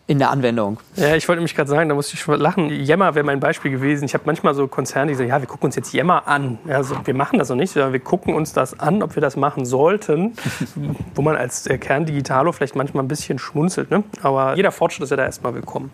[0.09, 0.79] in der Anwendung.
[0.95, 2.71] Ja, ich wollte nämlich gerade sagen, da musste ich schon lachen.
[2.71, 4.05] Yammer wäre mein Beispiel gewesen.
[4.05, 6.57] Ich habe manchmal so Konzerne, die sagen, ja, wir gucken uns jetzt Yammer an.
[6.67, 9.37] Also, wir machen das noch nicht, sondern wir gucken uns das an, ob wir das
[9.37, 10.33] machen sollten.
[11.13, 13.91] Wo man als äh, Kerndigitalo vielleicht manchmal ein bisschen schmunzelt.
[13.91, 14.03] Ne?
[14.23, 15.91] Aber jeder Fortschritt ist ja da erstmal willkommen.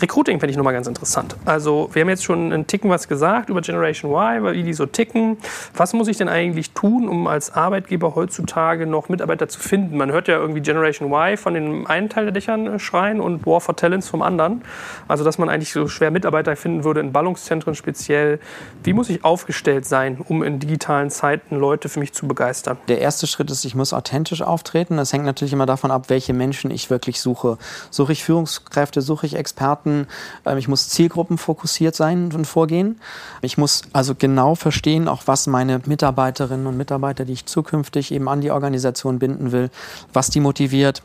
[0.00, 1.36] Recruiting finde ich nochmal ganz interessant.
[1.44, 4.86] Also, wir haben jetzt schon einen Ticken was gesagt über Generation Y, wie die so
[4.86, 5.36] ticken.
[5.76, 9.98] Was muss ich denn eigentlich tun, um als Arbeitgeber heutzutage noch Mitarbeiter zu finden?
[9.98, 13.46] Man hört ja irgendwie Generation Y von den einen Teil der Dächern schreien und und
[13.46, 14.62] War for Talents vom anderen.
[15.08, 18.38] Also dass man eigentlich so schwer Mitarbeiter finden würde in Ballungszentren speziell.
[18.82, 22.78] Wie muss ich aufgestellt sein, um in digitalen Zeiten Leute für mich zu begeistern?
[22.88, 24.96] Der erste Schritt ist, ich muss authentisch auftreten.
[24.96, 27.58] Das hängt natürlich immer davon ab, welche Menschen ich wirklich suche.
[27.90, 30.06] Suche ich Führungskräfte, suche ich Experten.
[30.44, 33.00] Ähm, ich muss zielgruppenfokussiert sein und vorgehen.
[33.42, 38.28] Ich muss also genau verstehen, auch was meine Mitarbeiterinnen und Mitarbeiter, die ich zukünftig eben
[38.28, 39.70] an die Organisation binden will,
[40.12, 41.02] was die motiviert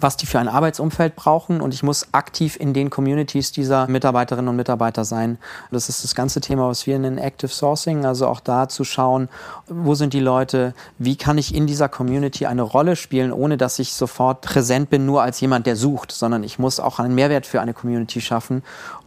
[0.00, 1.60] was die für ein Arbeitsumfeld brauchen.
[1.60, 5.38] Und ich muss aktiv in den Communities dieser Mitarbeiterinnen und Mitarbeiter sein.
[5.70, 9.28] Das ist das ganze Thema, was wir nennen Active Sourcing, also auch da zu schauen,
[9.68, 13.78] wo sind die Leute, wie kann ich in dieser Community eine Rolle spielen, ohne dass
[13.78, 17.46] ich sofort präsent bin, nur als jemand, der sucht, sondern ich muss auch einen Mehrwert
[17.46, 18.62] für eine Community schaffen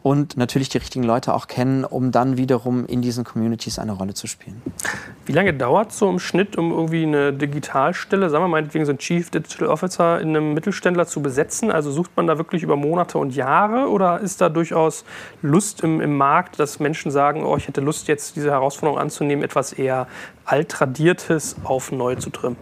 [0.06, 4.14] und natürlich die richtigen Leute auch kennen, um dann wiederum in diesen Communities eine Rolle
[4.14, 4.62] zu spielen.
[5.26, 9.00] Wie lange dauert so im Schnitt, um irgendwie eine Digitalstelle, sagen wir meinetwegen so ein
[9.00, 11.72] Chief Digital Officer in einem Mittelständler zu besetzen?
[11.72, 15.06] Also sucht man da wirklich über Monate und Jahre oder ist da durchaus
[15.42, 19.44] Lust im, im Markt, dass Menschen sagen, oh, ich hätte Lust jetzt diese Herausforderung anzunehmen,
[19.44, 20.06] etwas eher
[20.46, 22.58] altradiertes auf neu zu trimmen?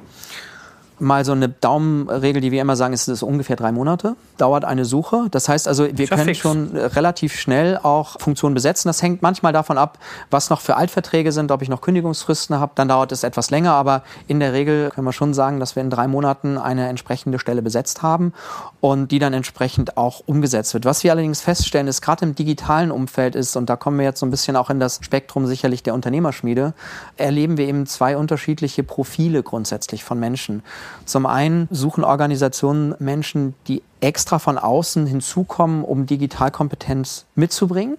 [0.99, 4.85] Mal so eine Daumenregel, die wir immer sagen, ist, ist ungefähr drei Monate, dauert eine
[4.85, 5.27] Suche.
[5.31, 6.39] Das heißt also, wir können fix.
[6.39, 8.89] schon relativ schnell auch Funktionen besetzen.
[8.89, 9.99] Das hängt manchmal davon ab,
[10.31, 13.73] was noch für Altverträge sind, ob ich noch Kündigungsfristen habe, dann dauert es etwas länger,
[13.73, 17.39] aber in der Regel können wir schon sagen, dass wir in drei Monaten eine entsprechende
[17.39, 18.33] Stelle besetzt haben
[18.81, 20.85] und die dann entsprechend auch umgesetzt wird.
[20.85, 24.19] Was wir allerdings feststellen, ist gerade im digitalen Umfeld ist, und da kommen wir jetzt
[24.19, 26.73] so ein bisschen auch in das Spektrum sicherlich der Unternehmerschmiede,
[27.17, 30.63] erleben wir eben zwei unterschiedliche Profile grundsätzlich von Menschen.
[31.05, 37.97] Zum einen suchen Organisationen Menschen, die extra von außen hinzukommen, um Digitalkompetenz mitzubringen.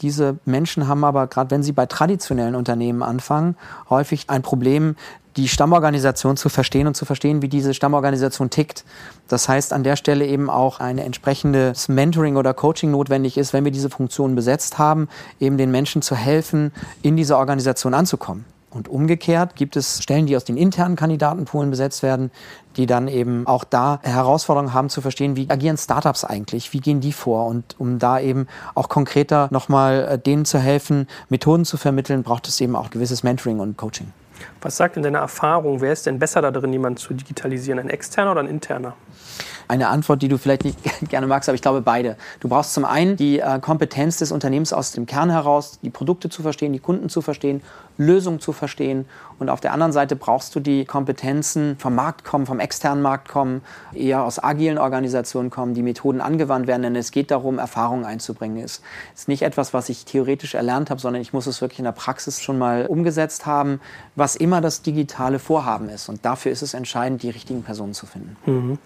[0.00, 3.56] Diese Menschen haben aber, gerade wenn sie bei traditionellen Unternehmen anfangen,
[3.88, 4.96] häufig ein Problem,
[5.36, 8.84] die Stammorganisation zu verstehen und zu verstehen, wie diese Stammorganisation tickt.
[9.28, 13.64] Das heißt, an der Stelle eben auch ein entsprechendes Mentoring oder Coaching notwendig ist, wenn
[13.64, 15.08] wir diese Funktion besetzt haben,
[15.40, 18.44] eben den Menschen zu helfen, in dieser Organisation anzukommen.
[18.72, 22.30] Und umgekehrt gibt es Stellen, die aus den internen Kandidatenpoolen besetzt werden,
[22.76, 27.00] die dann eben auch da Herausforderungen haben zu verstehen, wie agieren Startups eigentlich, wie gehen
[27.00, 31.76] die vor und um da eben auch konkreter nochmal äh, denen zu helfen, Methoden zu
[31.76, 34.12] vermitteln, braucht es eben auch gewisses Mentoring und Coaching.
[34.62, 37.90] Was sagt in deiner Erfahrung, wer ist denn besser da drin, jemanden zu digitalisieren, ein
[37.90, 38.94] externer oder ein interner?
[39.72, 42.16] eine Antwort, die du vielleicht nicht gerne magst, aber ich glaube beide.
[42.40, 46.28] Du brauchst zum einen die äh, Kompetenz des Unternehmens aus dem Kern heraus, die Produkte
[46.28, 47.62] zu verstehen, die Kunden zu verstehen,
[47.96, 49.06] Lösungen zu verstehen.
[49.38, 53.28] Und auf der anderen Seite brauchst du die Kompetenzen vom Markt kommen, vom externen Markt
[53.28, 53.62] kommen,
[53.94, 56.82] eher aus agilen Organisationen kommen, die Methoden angewandt werden.
[56.82, 58.62] Denn es geht darum, Erfahrungen einzubringen.
[58.62, 58.82] Es
[59.14, 61.92] ist nicht etwas, was ich theoretisch erlernt habe, sondern ich muss es wirklich in der
[61.92, 63.80] Praxis schon mal umgesetzt haben,
[64.16, 66.08] was immer das digitale Vorhaben ist.
[66.08, 68.36] Und dafür ist es entscheidend, die richtigen Personen zu finden.
[68.46, 68.78] Mhm.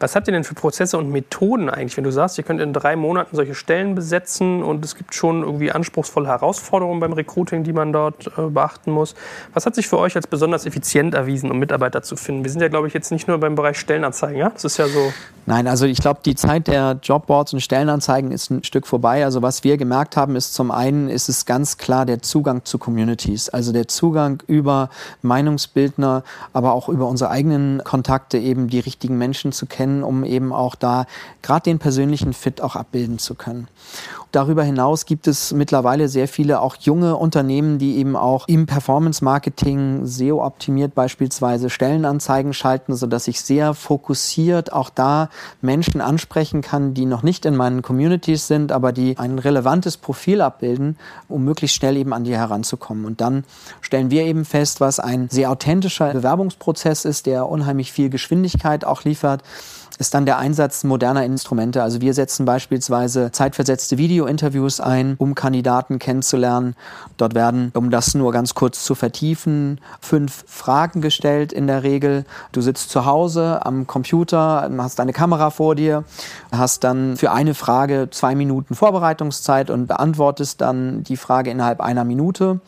[0.00, 2.72] Was habt ihr denn für Prozesse und Methoden eigentlich, wenn du sagst, ihr könnt in
[2.72, 7.72] drei Monaten solche Stellen besetzen und es gibt schon irgendwie anspruchsvolle Herausforderungen beim Recruiting, die
[7.72, 9.14] man dort äh, beachten muss?
[9.54, 12.44] Was hat sich für euch als besonders effizient erwiesen, um Mitarbeiter zu finden?
[12.44, 14.50] Wir sind ja, glaube ich, jetzt nicht nur beim Bereich Stellenanzeigen, ja?
[14.50, 15.12] Das ist ja so.
[15.46, 19.24] Nein, also ich glaube, die Zeit der Jobboards und Stellenanzeigen ist ein Stück vorbei.
[19.24, 22.78] Also was wir gemerkt haben, ist zum einen ist es ganz klar der Zugang zu
[22.78, 24.88] Communities, also der Zugang über
[25.22, 30.52] Meinungsbildner, aber auch über unsere eigenen Kontakte eben die richtigen Menschen zu kennen um eben
[30.52, 31.06] auch da
[31.42, 33.68] gerade den persönlichen Fit auch abbilden zu können.
[34.32, 40.06] Darüber hinaus gibt es mittlerweile sehr viele auch junge Unternehmen, die eben auch im Performance-Marketing,
[40.06, 45.28] SEO-optimiert beispielsweise Stellenanzeigen schalten, sodass ich sehr fokussiert auch da
[45.60, 50.40] Menschen ansprechen kann, die noch nicht in meinen Communities sind, aber die ein relevantes Profil
[50.40, 50.96] abbilden,
[51.28, 53.04] um möglichst schnell eben an die heranzukommen.
[53.04, 53.44] Und dann
[53.82, 59.04] stellen wir eben fest, was ein sehr authentischer Bewerbungsprozess ist, der unheimlich viel Geschwindigkeit auch
[59.04, 59.42] liefert
[59.98, 61.82] ist dann der Einsatz moderner Instrumente.
[61.82, 66.74] Also wir setzen beispielsweise zeitversetzte Video-Interviews ein, um Kandidaten kennenzulernen.
[67.16, 72.24] Dort werden, um das nur ganz kurz zu vertiefen, fünf Fragen gestellt in der Regel.
[72.52, 76.04] Du sitzt zu Hause am Computer, hast deine Kamera vor dir,
[76.50, 82.04] hast dann für eine Frage zwei Minuten Vorbereitungszeit und beantwortest dann die Frage innerhalb einer
[82.04, 82.60] Minute.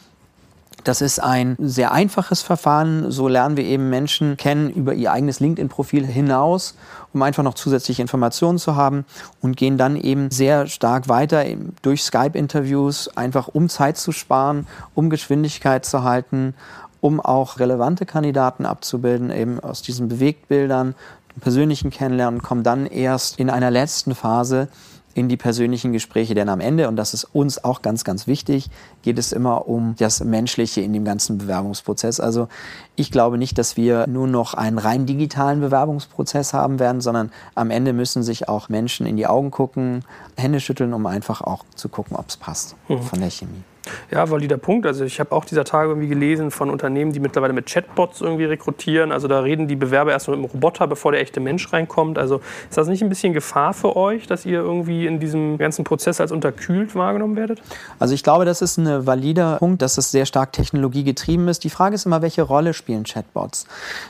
[0.85, 3.11] Das ist ein sehr einfaches Verfahren.
[3.11, 6.77] So lernen wir eben Menschen kennen über ihr eigenes LinkedIn-Profil hinaus,
[7.15, 9.07] um einfach noch zusätzliche Informationen zu haben
[9.41, 11.43] und gehen dann eben sehr stark weiter
[11.81, 16.55] durch Skype-Interviews, einfach um Zeit zu sparen, um Geschwindigkeit zu halten,
[17.01, 20.95] um auch relevante Kandidaten abzubilden, eben aus diesen Bewegtbildern,
[21.41, 24.69] persönlichen Kennenlernen, kommen dann erst in einer letzten Phase
[25.15, 26.35] in die persönlichen Gespräche.
[26.35, 28.69] Denn am Ende, und das ist uns auch ganz, ganz wichtig,
[29.03, 32.21] geht es immer um das Menschliche in dem ganzen Bewerbungsprozess.
[32.21, 32.49] Also
[32.97, 37.71] ich glaube nicht, dass wir nur noch einen rein digitalen Bewerbungsprozess haben werden, sondern am
[37.71, 40.05] Ende müssen sich auch Menschen in die Augen gucken,
[40.37, 43.03] Hände schütteln, um einfach auch zu gucken, ob es passt mhm.
[43.03, 43.63] von der Chemie.
[44.11, 44.87] Ja, valider Punkt.
[44.87, 48.45] Also ich habe auch dieser Tage irgendwie gelesen von Unternehmen, die mittlerweile mit Chatbots irgendwie
[48.45, 49.13] rekrutieren.
[49.13, 52.19] Also da reden die Bewerber erst mit dem Roboter, bevor der echte Mensch reinkommt.
[52.19, 55.85] Also ist das nicht ein bisschen Gefahr für euch, dass ihr irgendwie in diesem ganzen
[55.85, 57.63] Prozess als unterkühlt wahrgenommen werdet?
[57.99, 61.65] Also ich glaube, das ist ein valider Punkt, dass es sehr stark technologiegetrieben ist.
[61.65, 63.67] Die Frage ist immer, welche Rolle spielen Chatbots?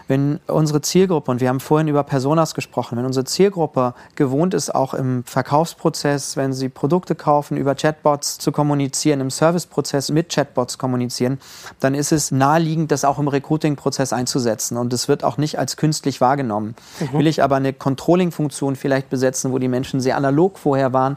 [0.08, 4.74] Wenn unsere Zielgruppe, und wir haben vorhin über Personas gesprochen, wenn unsere Zielgruppe gewohnt ist,
[4.74, 10.29] auch im Verkaufsprozess, wenn sie Produkte kaufen, über Chatbots zu kommunizieren, im Service Serviceprozess mit
[10.29, 11.38] Chatbots kommunizieren,
[11.81, 14.77] dann ist es naheliegend, das auch im Recruiting-Prozess einzusetzen.
[14.77, 16.75] Und es wird auch nicht als künstlich wahrgenommen.
[17.00, 17.19] Mhm.
[17.19, 21.17] Will ich aber eine Controlling-Funktion vielleicht besetzen, wo die Menschen sehr analog vorher waren,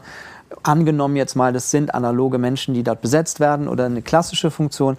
[0.62, 4.96] angenommen jetzt mal, das sind analoge Menschen, die dort besetzt werden oder eine klassische Funktion,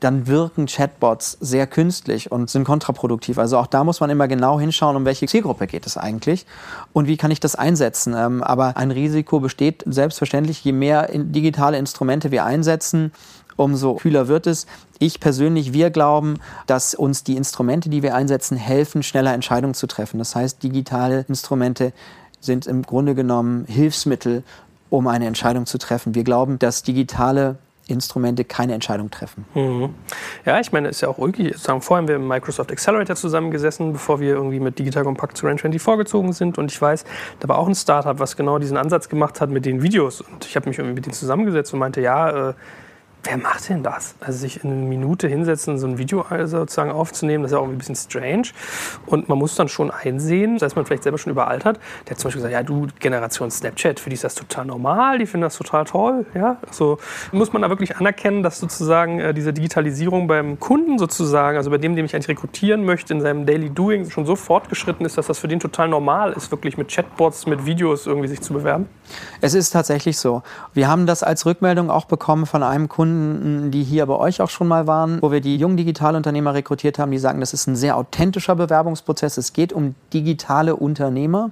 [0.00, 3.38] dann wirken Chatbots sehr künstlich und sind kontraproduktiv.
[3.38, 6.46] Also auch da muss man immer genau hinschauen, um welche Zielgruppe geht es eigentlich
[6.92, 8.14] und wie kann ich das einsetzen.
[8.16, 13.12] Ähm, aber ein Risiko besteht selbstverständlich, je mehr digitale Instrumente wir einsetzen,
[13.56, 14.66] umso kühler wird es.
[14.98, 19.86] Ich persönlich, wir glauben, dass uns die Instrumente, die wir einsetzen, helfen, schneller Entscheidungen zu
[19.86, 20.18] treffen.
[20.18, 21.92] Das heißt, digitale Instrumente
[22.40, 24.42] sind im Grunde genommen Hilfsmittel,
[24.88, 26.14] um eine Entscheidung zu treffen.
[26.14, 27.58] Wir glauben, dass digitale
[27.92, 29.44] Instrumente keine Entscheidung treffen.
[29.54, 29.94] Mhm.
[30.44, 33.16] Ja, ich meine, es ist ja auch irgendwie, sagen, vorher haben wir im Microsoft Accelerator
[33.16, 36.58] zusammengesessen, bevor wir irgendwie mit Digital Compact zu Rand20 vorgezogen sind.
[36.58, 37.04] Und ich weiß,
[37.40, 40.20] da war auch ein Startup, was genau diesen Ansatz gemacht hat mit den Videos.
[40.20, 42.54] Und ich habe mich irgendwie mit denen zusammengesetzt und meinte, ja, äh,
[43.22, 44.14] Wer macht denn das?
[44.20, 47.68] Also sich in eine Minute hinsetzen, so ein Video sozusagen aufzunehmen, das ist ja auch
[47.68, 48.48] ein bisschen strange.
[49.04, 51.78] Und man muss dann schon einsehen, da ist man vielleicht selber schon überaltert.
[52.06, 55.18] Der hat zum Beispiel gesagt, ja du, Generation Snapchat, für die ist das total normal,
[55.18, 56.24] die finden das total toll.
[56.34, 56.56] Ja?
[56.66, 56.98] Also
[57.32, 61.78] muss man da wirklich anerkennen, dass sozusagen äh, diese Digitalisierung beim Kunden sozusagen, also bei
[61.78, 65.26] dem, dem ich eigentlich rekrutieren möchte, in seinem Daily Doing schon so fortgeschritten ist, dass
[65.26, 68.88] das für den total normal ist, wirklich mit Chatbots, mit Videos irgendwie sich zu bewerben?
[69.40, 70.42] Es ist tatsächlich so.
[70.72, 74.40] Wir haben das als Rückmeldung auch bekommen von einem Kunden, Kunden, die hier bei euch
[74.40, 77.66] auch schon mal waren, wo wir die jungen Digitalunternehmer rekrutiert haben, die sagen, das ist
[77.66, 79.36] ein sehr authentischer Bewerbungsprozess.
[79.36, 81.50] Es geht um digitale Unternehmer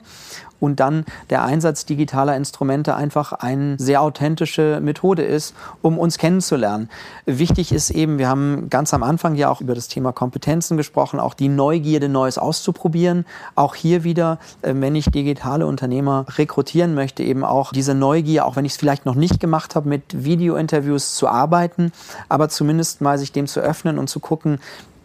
[0.61, 6.88] und dann der Einsatz digitaler Instrumente einfach eine sehr authentische Methode ist, um uns kennenzulernen.
[7.26, 11.20] Wichtig ist eben, wir haben ganz am Anfang ja auch über das Thema Kompetenzen gesprochen,
[11.20, 13.24] auch die Neugierde, Neues auszuprobieren.
[13.54, 18.56] Auch hier wieder, äh, wenn ich digitale Unternehmer rekrutieren möchte, eben auch diese Neugier, auch
[18.56, 21.92] wenn ich es vielleicht noch nicht gemacht habe, mit Video-Interviews zu arbeiten,
[22.28, 24.59] aber zumindest mal sich dem zu öffnen und zu gucken,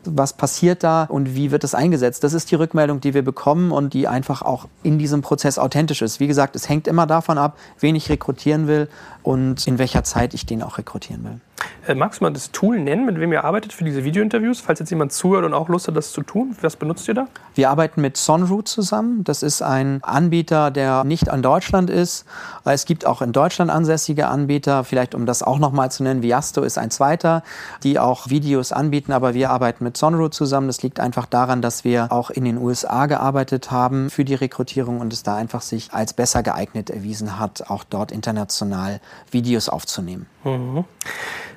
[0.06, 2.24] was passiert da und wie wird das eingesetzt.
[2.24, 6.02] Das ist die Rückmeldung, die wir bekommen und die einfach auch in diesem Prozess authentisch
[6.02, 6.20] ist.
[6.20, 8.90] Wie gesagt, es hängt immer davon ab, wen ich rekrutieren will
[9.24, 11.40] und in welcher Zeit ich den auch rekrutieren will.
[11.86, 14.62] Äh, magst du mal das Tool nennen, mit dem ihr arbeitet für diese Videointerviews?
[14.62, 17.28] Falls jetzt jemand zuhört und auch Lust hat, das zu tun, was benutzt ihr da?
[17.56, 19.26] Wir arbeiten mit Sonroot zusammen.
[19.26, 22.26] Das ist ein Anbieter, der nicht an Deutschland ist.
[22.64, 26.24] Es gibt auch in Deutschland ansässige Anbieter, vielleicht um das auch nochmal zu nennen.
[26.24, 27.44] Viasto ist ein zweiter,
[27.84, 30.68] die auch Videos anbieten, aber wir arbeiten mit Sonroot zusammen.
[30.68, 35.02] Das liegt einfach daran, dass wir auch in den USA gearbeitet haben für die Rekrutierung
[35.02, 40.28] und es da einfach sich als besser geeignet erwiesen hat, auch dort international Videos aufzunehmen.
[40.44, 40.86] Mhm.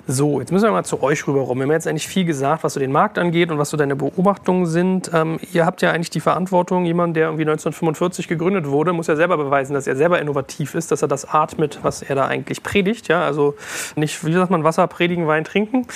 [0.08, 1.58] So, jetzt müssen wir mal zu euch rüber rum.
[1.58, 3.96] Wir haben jetzt eigentlich viel gesagt, was so den Markt angeht und was so deine
[3.96, 5.10] Beobachtungen sind.
[5.12, 9.16] Ähm, ihr habt ja eigentlich die Verantwortung, jemand, der irgendwie 1945 gegründet wurde, muss ja
[9.16, 12.62] selber beweisen, dass er selber innovativ ist, dass er das atmet, was er da eigentlich
[12.62, 13.08] predigt.
[13.08, 13.24] Ja?
[13.24, 13.56] Also
[13.96, 15.88] nicht, wie sagt man, Wasser predigen, Wein trinken.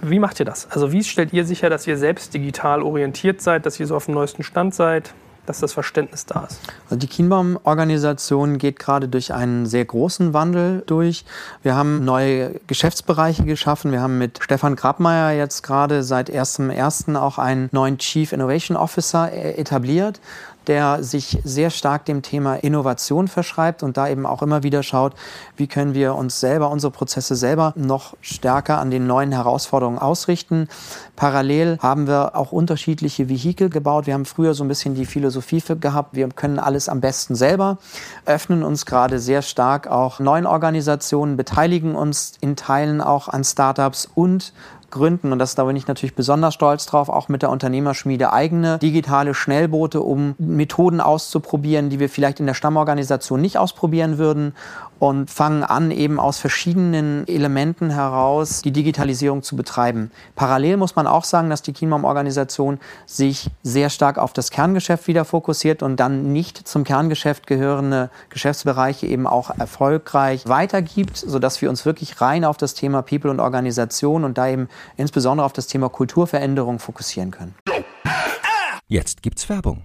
[0.00, 0.68] Wie macht ihr das?
[0.72, 4.06] Also wie stellt ihr sicher, dass ihr selbst digital orientiert seid, dass ihr so auf
[4.06, 5.14] dem neuesten Stand seid?
[5.46, 6.60] Dass das Verständnis da ist.
[6.84, 11.24] Also die Kienbaum-Organisation geht gerade durch einen sehr großen Wandel durch.
[11.62, 13.92] Wir haben neue Geschäftsbereiche geschaffen.
[13.92, 17.16] Wir haben mit Stefan Grabmeier jetzt gerade seit 1.1.
[17.16, 20.20] auch einen neuen Chief Innovation Officer äh, etabliert
[20.66, 25.14] der sich sehr stark dem Thema Innovation verschreibt und da eben auch immer wieder schaut,
[25.56, 30.68] wie können wir uns selber, unsere Prozesse selber noch stärker an den neuen Herausforderungen ausrichten.
[31.16, 34.06] Parallel haben wir auch unterschiedliche Vehikel gebaut.
[34.06, 37.78] Wir haben früher so ein bisschen die Philosophie gehabt, wir können alles am besten selber,
[38.26, 44.08] öffnen uns gerade sehr stark auch neuen Organisationen, beteiligen uns in Teilen auch an Startups
[44.14, 44.52] und
[44.92, 48.78] gründen, und das, da bin ich natürlich besonders stolz drauf, auch mit der Unternehmerschmiede eigene
[48.78, 54.54] digitale Schnellboote, um Methoden auszuprobieren, die wir vielleicht in der Stammorganisation nicht ausprobieren würden
[55.02, 60.12] und fangen an, eben aus verschiedenen Elementen heraus die Digitalisierung zu betreiben.
[60.36, 65.24] Parallel muss man auch sagen, dass die Kienbaum-Organisation sich sehr stark auf das Kerngeschäft wieder
[65.24, 71.84] fokussiert und dann nicht zum Kerngeschäft gehörende Geschäftsbereiche eben auch erfolgreich weitergibt, sodass wir uns
[71.84, 75.88] wirklich rein auf das Thema People und Organisation und da eben insbesondere auf das Thema
[75.88, 77.56] Kulturveränderung fokussieren können.
[78.86, 79.82] Jetzt gibt's Werbung.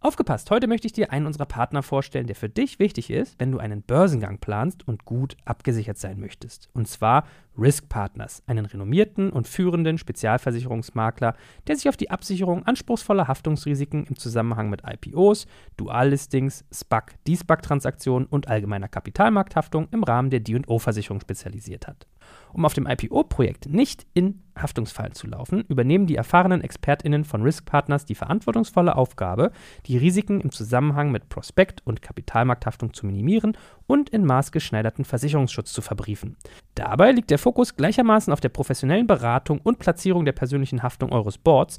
[0.00, 3.50] Aufgepasst, heute möchte ich dir einen unserer Partner vorstellen, der für dich wichtig ist, wenn
[3.50, 6.68] du einen Börsengang planst und gut abgesichert sein möchtest.
[6.72, 7.24] Und zwar
[7.58, 11.34] Risk Partners, einen renommierten und führenden Spezialversicherungsmakler,
[11.66, 15.46] der sich auf die Absicherung anspruchsvoller Haftungsrisiken im Zusammenhang mit IPOs,
[15.76, 22.06] Duallistings, SPAC, D-SPAC-Transaktionen und allgemeiner Kapitalmarkthaftung im Rahmen der D&O-Versicherung spezialisiert hat.
[22.52, 27.64] Um auf dem IPO-Projekt nicht in Haftungsfallen zu laufen, übernehmen die erfahrenen ExpertInnen von Risk
[27.66, 29.52] Partners die verantwortungsvolle Aufgabe,
[29.86, 33.56] die Risiken im Zusammenhang mit Prospekt- und Kapitalmarkthaftung zu minimieren
[33.88, 36.36] und in maßgeschneiderten Versicherungsschutz zu verbriefen.
[36.76, 41.38] Dabei liegt der Fokus gleichermaßen auf der professionellen Beratung und Platzierung der persönlichen Haftung eures
[41.38, 41.78] Boards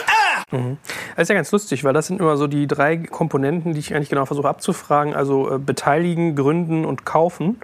[0.51, 0.77] Mhm.
[1.15, 3.95] Das ist ja ganz lustig, weil das sind immer so die drei Komponenten, die ich
[3.95, 5.13] eigentlich genau versuche abzufragen.
[5.13, 7.57] Also äh, beteiligen, gründen und kaufen.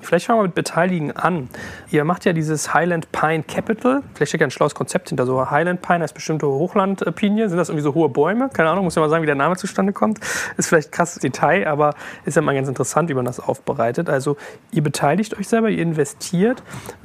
[0.00, 1.48] Vielleicht fangen wir mit beteiligen an.
[1.90, 4.02] Ihr macht ja dieses Highland Pine Capital.
[4.14, 5.26] Vielleicht steckt ja ein schlaues Konzept hinter.
[5.26, 7.48] So Highland Pine heißt bestimmte Hochlandpinie.
[7.48, 8.50] Sind das irgendwie so hohe Bäume?
[8.50, 10.20] Keine Ahnung, muss ja mal sagen, wie der Name zustande kommt.
[10.56, 14.08] Ist vielleicht krasses Detail, aber ist ja mal ganz interessant, wie man das aufbereitet.
[14.10, 14.36] Also
[14.70, 16.62] ihr beteiligt euch selber, ihr investiert.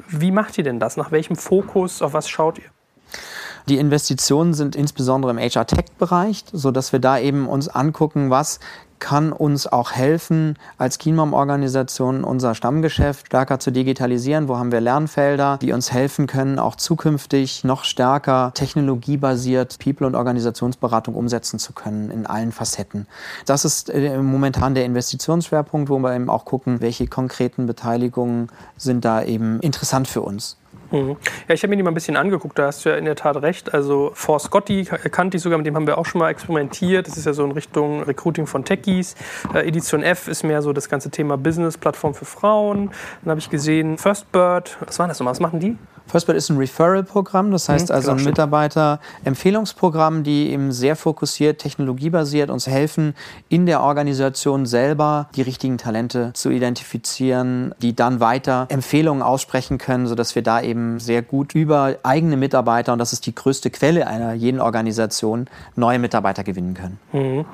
[0.08, 0.98] Wie macht ihr denn das?
[0.98, 2.66] Nach welchem Fokus, auf was schaut ihr?
[3.70, 8.60] Die Investitionen sind insbesondere im HR-Tech-Bereich, sodass wir da eben uns angucken, was
[8.98, 14.48] kann uns auch helfen, als Kienbaum-Organisation unser Stammgeschäft stärker zu digitalisieren.
[14.48, 20.16] Wo haben wir Lernfelder, die uns helfen können, auch zukünftig noch stärker technologiebasiert People- und
[20.16, 23.06] Organisationsberatung umsetzen zu können in allen Facetten.
[23.46, 29.06] Das ist äh, momentan der Investitionsschwerpunkt, wo wir eben auch gucken, welche konkreten Beteiligungen sind
[29.06, 30.58] da eben interessant für uns.
[30.92, 31.18] Mhm.
[31.48, 33.16] Ja, ich habe mir die mal ein bisschen angeguckt, da hast du ja in der
[33.16, 33.74] Tat recht.
[33.74, 37.08] Also For Scotty kannte ich sogar, mit dem haben wir auch schon mal experimentiert.
[37.08, 39.16] Das ist ja so in Richtung Recruiting von Techies.
[39.54, 42.92] Äh, Edition F ist mehr so das ganze Thema Business, Plattform für Frauen.
[43.22, 44.78] Dann habe ich gesehen First Bird.
[44.86, 45.32] Was war das nochmal?
[45.32, 45.78] Was machen die?
[46.10, 52.50] Firstbird ist ein Referral-Programm, das heißt mhm, also ein Mitarbeiter-Empfehlungsprogramm, die eben sehr fokussiert, technologiebasiert
[52.50, 53.14] uns helfen,
[53.48, 60.08] in der Organisation selber die richtigen Talente zu identifizieren, die dann weiter Empfehlungen aussprechen können,
[60.08, 64.08] sodass wir da eben sehr gut über eigene Mitarbeiter, und das ist die größte Quelle
[64.08, 67.00] einer jeden Organisation, neue Mitarbeiter gewinnen können.
[67.14, 67.46] Mhm.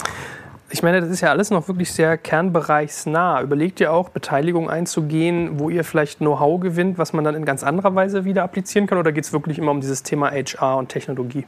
[0.75, 3.41] Ich meine, das ist ja alles noch wirklich sehr kernbereichsnah.
[3.41, 7.63] Überlegt ihr auch, Beteiligung einzugehen, wo ihr vielleicht Know-how gewinnt, was man dann in ganz
[7.63, 8.97] anderer Weise wieder applizieren kann?
[8.97, 11.45] Oder geht es wirklich immer um dieses Thema HR und Technologie?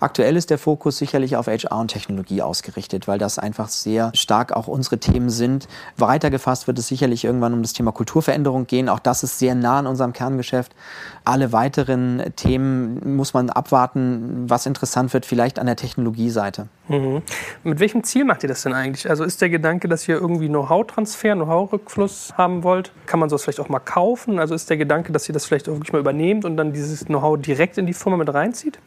[0.00, 4.52] Aktuell ist der Fokus sicherlich auf HR und Technologie ausgerichtet, weil das einfach sehr stark
[4.52, 5.68] auch unsere Themen sind.
[5.96, 8.88] Weiter gefasst wird es sicherlich irgendwann um das Thema Kulturveränderung gehen.
[8.88, 10.74] Auch das ist sehr nah an unserem Kerngeschäft.
[11.24, 16.68] Alle weiteren Themen muss man abwarten, was interessant wird, vielleicht an der Technologieseite.
[16.88, 17.22] Mhm.
[17.62, 19.08] Mit welchem Ziel macht ihr das denn eigentlich?
[19.08, 22.92] Also ist der Gedanke, dass ihr irgendwie Know-how-Transfer, Know-how-Rückfluss haben wollt?
[23.06, 24.38] Kann man sowas vielleicht auch mal kaufen?
[24.38, 27.06] Also ist der Gedanke, dass ihr das vielleicht auch wirklich mal übernehmt und dann dieses
[27.06, 28.78] Know-how direkt in die Firma mit reinzieht?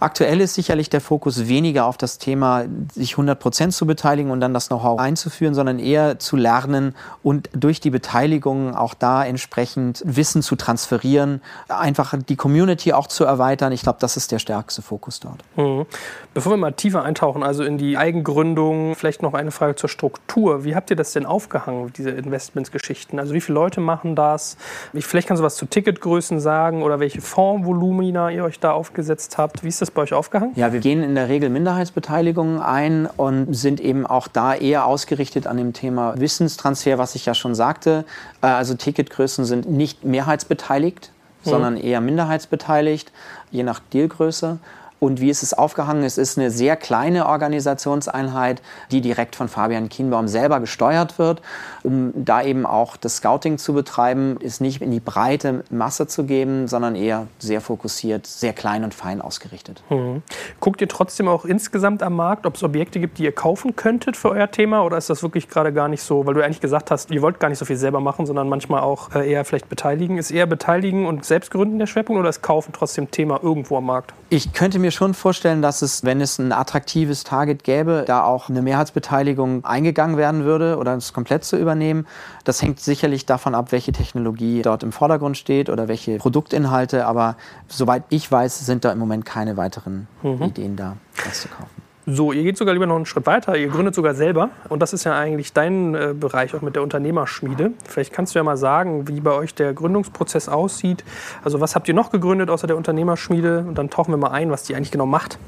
[0.00, 2.64] Aktuell ist sicherlich der Fokus weniger auf das Thema,
[2.94, 7.48] sich 100 Prozent zu beteiligen und dann das Know-how einzuführen, sondern eher zu lernen und
[7.52, 13.72] durch die Beteiligung auch da entsprechend Wissen zu transferieren, einfach die Community auch zu erweitern.
[13.72, 15.42] Ich glaube, das ist der stärkste Fokus dort.
[15.56, 15.86] Mhm.
[16.34, 20.64] Bevor wir mal tiefer eintauchen, also in die Eigengründung, vielleicht noch eine Frage zur Struktur.
[20.64, 23.18] Wie habt ihr das denn aufgehangen, diese Investmentsgeschichten?
[23.18, 24.56] Also wie viele Leute machen das?
[24.94, 29.64] Vielleicht kannst du was zu Ticketgrößen sagen oder welche Fondsvolumina ihr euch da aufgesetzt habt.
[29.64, 30.52] Wie ist das bei euch aufgehangen?
[30.56, 35.46] Ja, wir gehen in der Regel Minderheitsbeteiligungen ein und sind eben auch da eher ausgerichtet
[35.46, 38.04] an dem Thema Wissenstransfer, was ich ja schon sagte.
[38.42, 41.12] Äh, also Ticketgrößen sind nicht mehrheitsbeteiligt,
[41.42, 43.12] sondern eher minderheitsbeteiligt,
[43.50, 44.58] je nach Dealgröße.
[45.00, 46.02] Und wie ist es aufgehangen?
[46.02, 51.40] Es ist eine sehr kleine Organisationseinheit, die direkt von Fabian Kienbaum selber gesteuert wird,
[51.82, 56.24] um da eben auch das Scouting zu betreiben, ist nicht in die breite Masse zu
[56.24, 59.82] geben, sondern eher sehr fokussiert, sehr klein und fein ausgerichtet.
[59.88, 60.22] Mhm.
[60.60, 64.16] Guckt ihr trotzdem auch insgesamt am Markt, ob es Objekte gibt, die ihr kaufen könntet
[64.16, 64.84] für euer Thema?
[64.84, 66.26] Oder ist das wirklich gerade gar nicht so?
[66.26, 68.80] Weil du eigentlich gesagt hast, ihr wollt gar nicht so viel selber machen, sondern manchmal
[68.80, 70.18] auch äh, eher vielleicht beteiligen.
[70.18, 73.86] Ist eher beteiligen und selbst gründen der Schwerpunkt oder ist Kaufen trotzdem Thema irgendwo am
[73.86, 74.12] Markt?
[74.30, 78.48] Ich könnte mir schon vorstellen, dass es, wenn es ein attraktives Target gäbe, da auch
[78.48, 82.06] eine Mehrheitsbeteiligung eingegangen werden würde oder es komplett zu übernehmen.
[82.44, 87.06] Das hängt sicherlich davon ab, welche Technologie dort im Vordergrund steht oder welche Produktinhalte.
[87.06, 87.36] Aber
[87.68, 90.42] soweit ich weiß, sind da im Moment keine weiteren mhm.
[90.42, 91.77] Ideen da, das zu kaufen.
[92.10, 93.54] So, ihr geht sogar lieber noch einen Schritt weiter.
[93.54, 94.48] Ihr gründet sogar selber.
[94.70, 97.72] Und das ist ja eigentlich dein äh, Bereich auch mit der Unternehmerschmiede.
[97.86, 101.04] Vielleicht kannst du ja mal sagen, wie bei euch der Gründungsprozess aussieht.
[101.44, 103.66] Also was habt ihr noch gegründet außer der Unternehmerschmiede?
[103.68, 105.38] Und dann tauchen wir mal ein, was die eigentlich genau macht.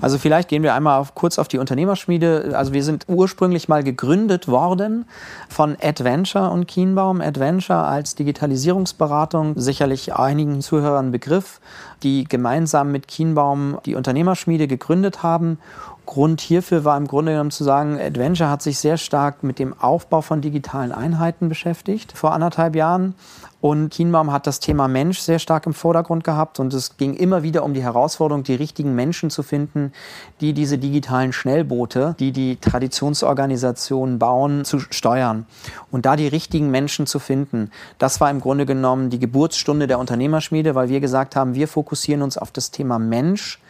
[0.00, 2.52] Also vielleicht gehen wir einmal auf, kurz auf die Unternehmerschmiede.
[2.54, 5.06] Also wir sind ursprünglich mal gegründet worden
[5.48, 7.20] von Adventure und Kienbaum.
[7.20, 11.60] Adventure als Digitalisierungsberatung, sicherlich einigen Zuhörern Begriff,
[12.02, 15.58] die gemeinsam mit Kienbaum die Unternehmerschmiede gegründet haben
[16.04, 19.78] Grund hierfür war im Grunde genommen zu sagen, Adventure hat sich sehr stark mit dem
[19.78, 23.14] Aufbau von digitalen Einheiten beschäftigt vor anderthalb Jahren.
[23.60, 26.58] Und Kienbaum hat das Thema Mensch sehr stark im Vordergrund gehabt.
[26.58, 29.92] Und es ging immer wieder um die Herausforderung, die richtigen Menschen zu finden,
[30.40, 35.46] die diese digitalen Schnellboote, die die Traditionsorganisationen bauen, zu steuern.
[35.92, 40.00] Und da die richtigen Menschen zu finden, das war im Grunde genommen die Geburtsstunde der
[40.00, 43.60] Unternehmerschmiede, weil wir gesagt haben, wir fokussieren uns auf das Thema Mensch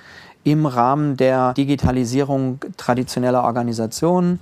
[0.44, 4.40] im Rahmen der Digitalisierung traditioneller Organisationen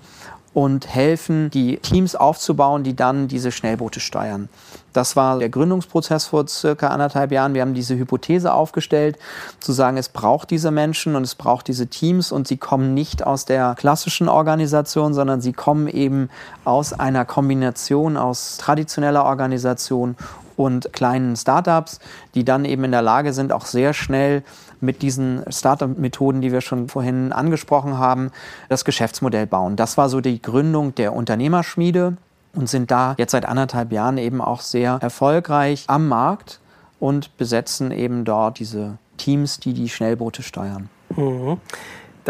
[0.52, 4.48] und helfen, die Teams aufzubauen, die dann diese Schnellboote steuern.
[4.92, 7.54] Das war der Gründungsprozess vor circa anderthalb Jahren.
[7.54, 9.16] Wir haben diese Hypothese aufgestellt,
[9.60, 13.24] zu sagen, es braucht diese Menschen und es braucht diese Teams und sie kommen nicht
[13.24, 16.28] aus der klassischen Organisation, sondern sie kommen eben
[16.64, 20.16] aus einer Kombination aus traditioneller Organisation
[20.56, 22.00] und kleinen Startups,
[22.34, 24.42] die dann eben in der Lage sind, auch sehr schnell
[24.80, 28.30] mit diesen Startup-Methoden, die wir schon vorhin angesprochen haben,
[28.68, 29.76] das Geschäftsmodell bauen.
[29.76, 32.16] Das war so die Gründung der Unternehmerschmiede
[32.54, 36.60] und sind da jetzt seit anderthalb Jahren eben auch sehr erfolgreich am Markt
[36.98, 40.88] und besetzen eben dort diese Teams, die die Schnellboote steuern.
[41.16, 41.58] Mhm.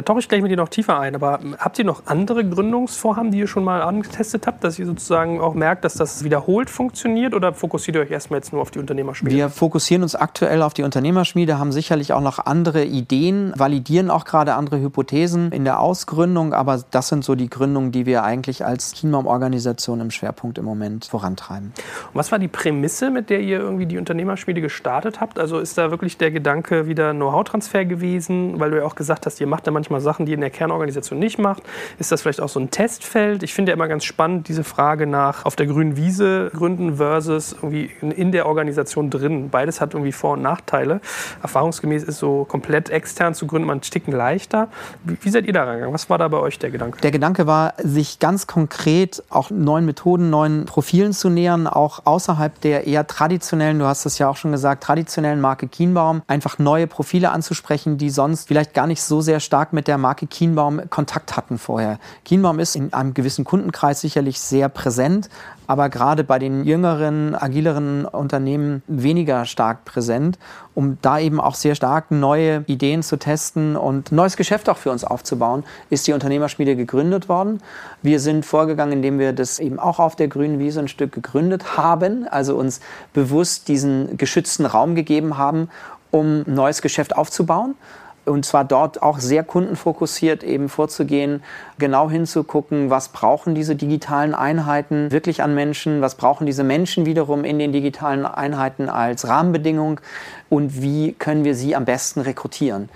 [0.01, 1.15] Da tauche ich gleich mit dir noch tiefer ein.
[1.15, 5.43] Aber habt ihr noch andere Gründungsvorhaben, die ihr schon mal angetestet habt, dass ihr sozusagen
[5.43, 7.35] auch merkt, dass das wiederholt funktioniert?
[7.35, 9.37] Oder fokussiert ihr euch erstmal jetzt nur auf die Unternehmerschmiede?
[9.37, 14.25] Wir fokussieren uns aktuell auf die Unternehmerschmiede, haben sicherlich auch noch andere Ideen, validieren auch
[14.25, 16.55] gerade andere Hypothesen in der Ausgründung.
[16.55, 21.05] Aber das sind so die Gründungen, die wir eigentlich als Kienbaum-Organisation im Schwerpunkt im Moment
[21.05, 21.75] vorantreiben.
[21.75, 25.39] Und was war die Prämisse, mit der ihr irgendwie die Unternehmerschmiede gestartet habt?
[25.39, 28.59] Also ist da wirklich der Gedanke wieder Know-how-Transfer gewesen?
[28.59, 31.19] Weil du ja auch gesagt hast, ihr macht da manchmal Sachen, die in der Kernorganisation
[31.19, 31.63] nicht macht?
[31.99, 33.43] Ist das vielleicht auch so ein Testfeld?
[33.43, 37.53] Ich finde ja immer ganz spannend diese Frage nach auf der grünen Wiese gründen versus
[37.53, 39.51] irgendwie in der Organisation drin.
[39.51, 41.01] Beides hat irgendwie Vor- und Nachteile.
[41.43, 44.69] Erfahrungsgemäß ist so komplett extern zu gründen man Ticken leichter.
[45.05, 45.95] Wie, wie seid ihr da rangegangen?
[45.95, 47.01] Was war da bei euch der Gedanke?
[47.01, 52.61] Der Gedanke war, sich ganz konkret auch neuen Methoden, neuen Profilen zu nähern, auch außerhalb
[52.61, 56.87] der eher traditionellen, du hast es ja auch schon gesagt, traditionellen Marke Kienbaum, einfach neue
[56.87, 61.37] Profile anzusprechen, die sonst vielleicht gar nicht so sehr stark mit der Marke Kienbaum Kontakt
[61.37, 61.99] hatten vorher.
[62.25, 65.29] Kienbaum ist in einem gewissen Kundenkreis sicherlich sehr präsent,
[65.67, 70.39] aber gerade bei den jüngeren, agileren Unternehmen weniger stark präsent,
[70.75, 74.91] um da eben auch sehr stark neue Ideen zu testen und neues Geschäft auch für
[74.91, 77.61] uns aufzubauen, ist die Unternehmerschmiede gegründet worden.
[78.03, 81.77] Wir sind vorgegangen, indem wir das eben auch auf der grünen Wiese ein Stück gegründet
[81.77, 82.81] haben, also uns
[83.13, 85.69] bewusst diesen geschützten Raum gegeben haben,
[86.11, 87.77] um neues Geschäft aufzubauen
[88.25, 91.43] und zwar dort auch sehr kundenfokussiert eben vorzugehen,
[91.79, 97.45] genau hinzugucken, was brauchen diese digitalen Einheiten wirklich an Menschen, was brauchen diese Menschen wiederum
[97.45, 100.01] in den digitalen Einheiten als Rahmenbedingung
[100.49, 102.89] und wie können wir sie am besten rekrutieren.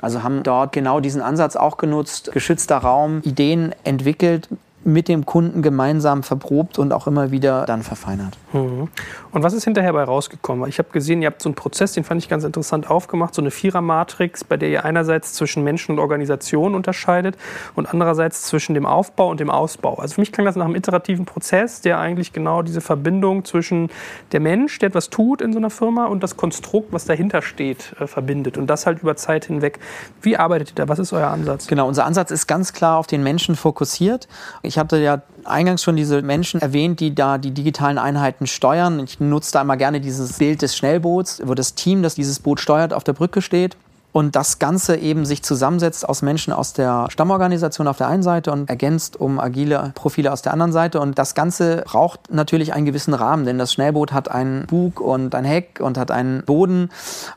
[0.00, 4.48] Also haben dort genau diesen Ansatz auch genutzt, geschützter Raum, Ideen entwickelt,
[4.84, 8.36] mit dem Kunden gemeinsam verprobt und auch immer wieder dann verfeinert.
[8.52, 8.88] Mhm.
[9.30, 10.68] Und was ist hinterher bei rausgekommen?
[10.68, 13.42] Ich habe gesehen, ihr habt so einen Prozess, den fand ich ganz interessant aufgemacht, so
[13.42, 17.36] eine Vierer-Matrix, bei der ihr einerseits zwischen Menschen und Organisationen unterscheidet
[17.74, 19.96] und andererseits zwischen dem Aufbau und dem Ausbau.
[19.96, 23.90] Also für mich klang das nach einem iterativen Prozess, der eigentlich genau diese Verbindung zwischen
[24.32, 27.94] der Mensch, der etwas tut in so einer Firma, und das Konstrukt, was dahinter steht,
[28.00, 28.58] äh, verbindet.
[28.58, 29.78] Und das halt über Zeit hinweg.
[30.20, 30.88] Wie arbeitet ihr da?
[30.88, 31.66] Was ist euer Ansatz?
[31.66, 34.28] Genau, unser Ansatz ist ganz klar auf den Menschen fokussiert.
[34.62, 39.00] Ich Ich hatte ja eingangs schon diese Menschen erwähnt, die da die digitalen Einheiten steuern.
[39.00, 42.58] Ich nutze da immer gerne dieses Bild des Schnellboots, wo das Team, das dieses Boot
[42.58, 43.76] steuert, auf der Brücke steht
[44.12, 48.52] und das Ganze eben sich zusammensetzt aus Menschen aus der Stammorganisation auf der einen Seite
[48.52, 51.00] und ergänzt um agile Profile aus der anderen Seite.
[51.00, 55.34] Und das Ganze braucht natürlich einen gewissen Rahmen, denn das Schnellboot hat einen Bug und
[55.34, 56.90] ein Heck und hat einen Boden.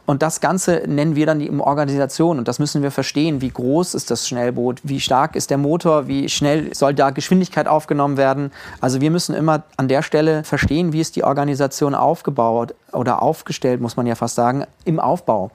[0.05, 2.37] Und das Ganze nennen wir dann die Organisation.
[2.37, 3.39] Und das müssen wir verstehen.
[3.39, 4.81] Wie groß ist das Schnellboot?
[4.83, 6.07] Wie stark ist der Motor?
[6.07, 8.51] Wie schnell soll da Geschwindigkeit aufgenommen werden?
[8.81, 13.81] Also wir müssen immer an der Stelle verstehen, wie ist die Organisation aufgebaut oder aufgestellt,
[13.81, 15.51] muss man ja fast sagen, im Aufbau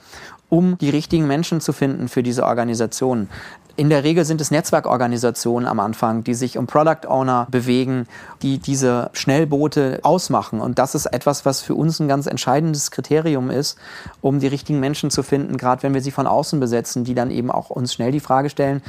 [0.51, 3.31] um die richtigen Menschen zu finden für diese Organisationen.
[3.77, 8.07] In der Regel sind es Netzwerkorganisationen am Anfang, die sich um Product Owner bewegen,
[8.43, 10.61] die diese Schnellboote ausmachen.
[10.61, 13.79] Und das ist etwas, was für uns ein ganz entscheidendes Kriterium ist,
[14.21, 17.31] um die richtigen Menschen zu finden, gerade wenn wir sie von außen besetzen, die dann
[17.31, 18.83] eben auch uns schnell die Frage stellen,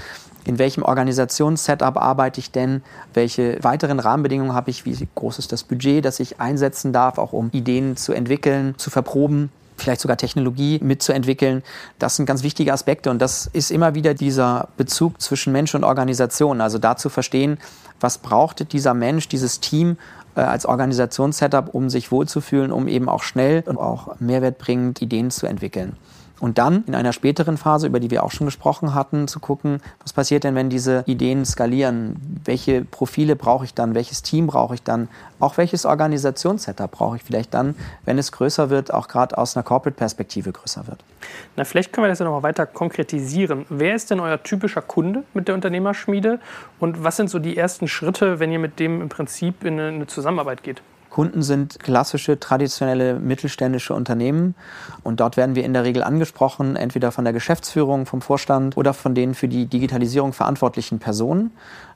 [0.43, 2.81] in welchem Organisationssetup arbeite ich denn,
[3.13, 7.31] welche weiteren Rahmenbedingungen habe ich, wie groß ist das Budget, das ich einsetzen darf, auch
[7.31, 9.51] um Ideen zu entwickeln, zu verproben
[9.81, 11.63] vielleicht sogar Technologie mitzuentwickeln.
[11.99, 15.83] Das sind ganz wichtige Aspekte und das ist immer wieder dieser Bezug zwischen Mensch und
[15.83, 16.61] Organisation.
[16.61, 17.57] Also da zu verstehen,
[17.99, 19.97] was braucht dieser Mensch, dieses Team
[20.35, 25.45] äh, als Organisationssetup, um sich wohlzufühlen, um eben auch schnell und auch mehrwertbringend Ideen zu
[25.45, 25.97] entwickeln.
[26.41, 29.79] Und dann in einer späteren Phase, über die wir auch schon gesprochen hatten, zu gucken,
[30.01, 32.15] was passiert denn, wenn diese Ideen skalieren?
[32.43, 33.93] Welche Profile brauche ich dann?
[33.93, 35.07] Welches Team brauche ich dann?
[35.39, 37.75] Auch welches Organisationssetup brauche ich vielleicht dann,
[38.05, 41.03] wenn es größer wird, auch gerade aus einer Corporate-Perspektive größer wird?
[41.57, 43.67] Na, vielleicht können wir das ja noch mal weiter konkretisieren.
[43.69, 46.39] Wer ist denn euer typischer Kunde mit der Unternehmerschmiede?
[46.79, 50.07] Und was sind so die ersten Schritte, wenn ihr mit dem im Prinzip in eine
[50.07, 50.81] Zusammenarbeit geht?
[51.11, 54.55] Kunden sind klassische, traditionelle mittelständische Unternehmen.
[55.03, 58.93] Und dort werden wir in der Regel angesprochen, entweder von der Geschäftsführung, vom Vorstand oder
[58.93, 61.51] von den für die Digitalisierung verantwortlichen Personen,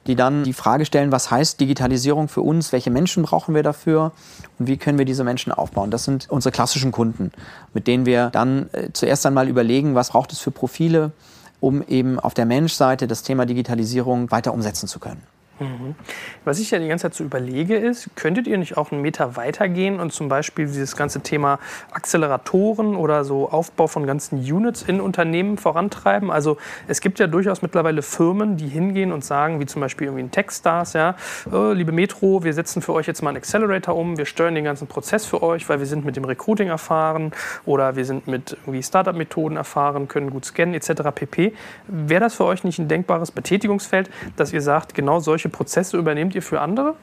[0.06, 4.12] die dann die Frage stellen, was heißt Digitalisierung für uns, welche Menschen brauchen wir dafür
[4.60, 5.92] und wie können wir diese Menschen aufbauen.
[5.92, 7.32] Das sind unsere klassischen Kunden,
[7.74, 11.14] mit denen wir dann äh, zuerst einmal überlegen, was braucht es für Profile,
[11.62, 15.22] um eben auf der Menschseite das Thema Digitalisierung weiter umsetzen zu können.
[15.60, 15.96] Mhm.
[16.44, 19.38] Was ich ja die ganze Zeit so überlege ist, könntet ihr nicht auch einen Meter
[19.38, 21.60] weitergehen und zum Beispiel dieses ganze Thema
[21.92, 26.30] Acceleratoren oder so Aufbau von ganzen Units in Unternehmen vorantreiben?
[26.30, 30.24] Also es gibt ja durchaus mittlerweile Firmen, die hingehen und sagen, wie zum Beispiel irgendwie
[30.24, 31.16] ein Techstars, ja,
[31.52, 34.66] oh, liebe Metro, wir setzen für euch jetzt mal einen Accelerator um, wir steuern den
[34.66, 37.32] ganzen Prozess für euch, weil wir sind mit dem Recruiting erfahren
[37.66, 41.12] oder wir sind mit irgendwie Startup-Methoden erfahren, können gut scannen etc.
[41.14, 41.54] pp.
[41.88, 45.98] Wäre das für euch nicht ein denkbares Betätigungsfeld, dass ihr sagt, genau solche solche Prozesse
[45.98, 46.96] übernehmt ihr für andere?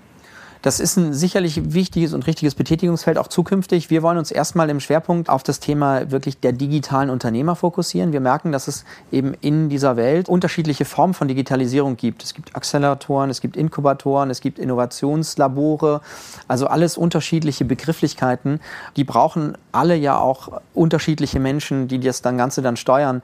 [0.62, 3.90] Das ist ein sicherlich wichtiges und richtiges Betätigungsfeld auch zukünftig.
[3.90, 8.12] Wir wollen uns erstmal im Schwerpunkt auf das Thema wirklich der digitalen Unternehmer fokussieren.
[8.12, 12.22] Wir merken, dass es eben in dieser Welt unterschiedliche Formen von Digitalisierung gibt.
[12.22, 16.00] Es gibt Acceleratoren, es gibt Inkubatoren, es gibt Innovationslabore,
[16.46, 18.60] also alles unterschiedliche Begrifflichkeiten.
[18.94, 23.22] Die brauchen alle ja auch unterschiedliche Menschen, die das dann Ganze dann steuern.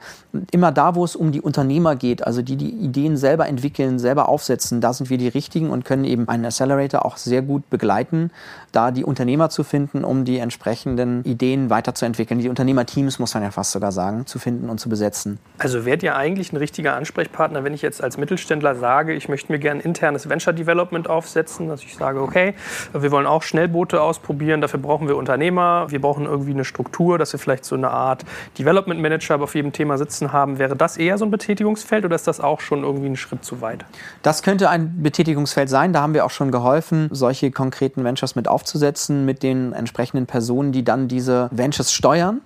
[0.51, 4.27] Immer da, wo es um die Unternehmer geht, also die die Ideen selber entwickeln, selber
[4.27, 8.31] aufsetzen, da sind wir die Richtigen und können eben einen Accelerator auch gut begleiten,
[8.71, 12.39] da die Unternehmer zu finden, um die entsprechenden Ideen weiterzuentwickeln.
[12.39, 15.39] Die Unternehmerteams, muss man ja fast sogar sagen, zu finden und zu besetzen.
[15.57, 19.51] Also wärt ihr eigentlich ein richtiger Ansprechpartner, wenn ich jetzt als Mittelständler sage, ich möchte
[19.51, 22.53] mir gerne internes Venture Development aufsetzen, dass ich sage, okay,
[22.93, 27.33] wir wollen auch Schnellboote ausprobieren, dafür brauchen wir Unternehmer, wir brauchen irgendwie eine Struktur, dass
[27.33, 28.25] wir vielleicht so eine Art
[28.57, 30.59] Development Manager auf jedem Thema sitzen haben.
[30.59, 33.61] Wäre das eher so ein Betätigungsfeld oder ist das auch schon irgendwie ein Schritt zu
[33.61, 33.85] weit?
[34.21, 38.47] Das könnte ein Betätigungsfeld sein, da haben wir auch schon geholfen, solche konkreten Ventures mit
[38.47, 42.41] aufzusetzen, mit den entsprechenden Personen, die dann diese Ventures steuern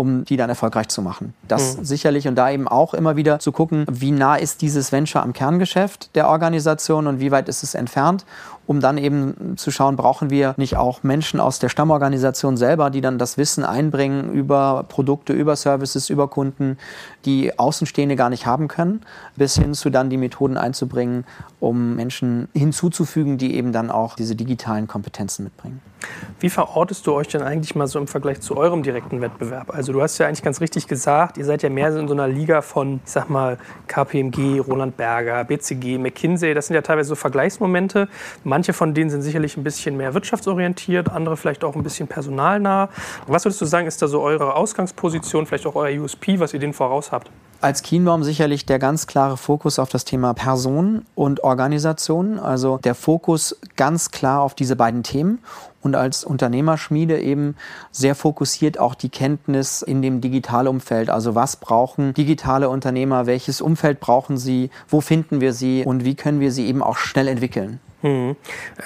[0.00, 1.34] um die dann erfolgreich zu machen.
[1.46, 1.84] Das mhm.
[1.84, 5.34] sicherlich und da eben auch immer wieder zu gucken, wie nah ist dieses Venture am
[5.34, 8.24] Kerngeschäft der Organisation und wie weit ist es entfernt
[8.70, 13.00] um dann eben zu schauen, brauchen wir nicht auch Menschen aus der Stammorganisation selber, die
[13.00, 16.78] dann das Wissen einbringen über Produkte, über Services, über Kunden,
[17.24, 19.00] die Außenstehende gar nicht haben können,
[19.34, 21.24] bis hin zu dann die Methoden einzubringen,
[21.58, 25.80] um Menschen hinzuzufügen, die eben dann auch diese digitalen Kompetenzen mitbringen.
[26.38, 29.74] Wie verortest du euch denn eigentlich mal so im Vergleich zu eurem direkten Wettbewerb?
[29.74, 32.28] Also du hast ja eigentlich ganz richtig gesagt, ihr seid ja mehr in so einer
[32.28, 36.54] Liga von, ich sag mal, KPMG, Roland Berger, BCG, McKinsey.
[36.54, 38.08] Das sind ja teilweise so Vergleichsmomente.
[38.60, 42.90] Manche von denen sind sicherlich ein bisschen mehr wirtschaftsorientiert, andere vielleicht auch ein bisschen personalnah.
[43.26, 46.60] Was würdest du sagen, ist da so eure Ausgangsposition, vielleicht auch euer USP, was ihr
[46.60, 47.30] denen voraus habt?
[47.62, 52.38] Als Kienbaum sicherlich der ganz klare Fokus auf das Thema Person und Organisation.
[52.38, 55.38] Also der Fokus ganz klar auf diese beiden Themen
[55.80, 57.56] und als Unternehmerschmiede eben
[57.92, 61.08] sehr fokussiert auch die Kenntnis in dem Digitalumfeld.
[61.08, 66.14] Also was brauchen digitale Unternehmer, welches Umfeld brauchen sie, wo finden wir sie und wie
[66.14, 67.80] können wir sie eben auch schnell entwickeln.
[68.02, 68.36] Hm.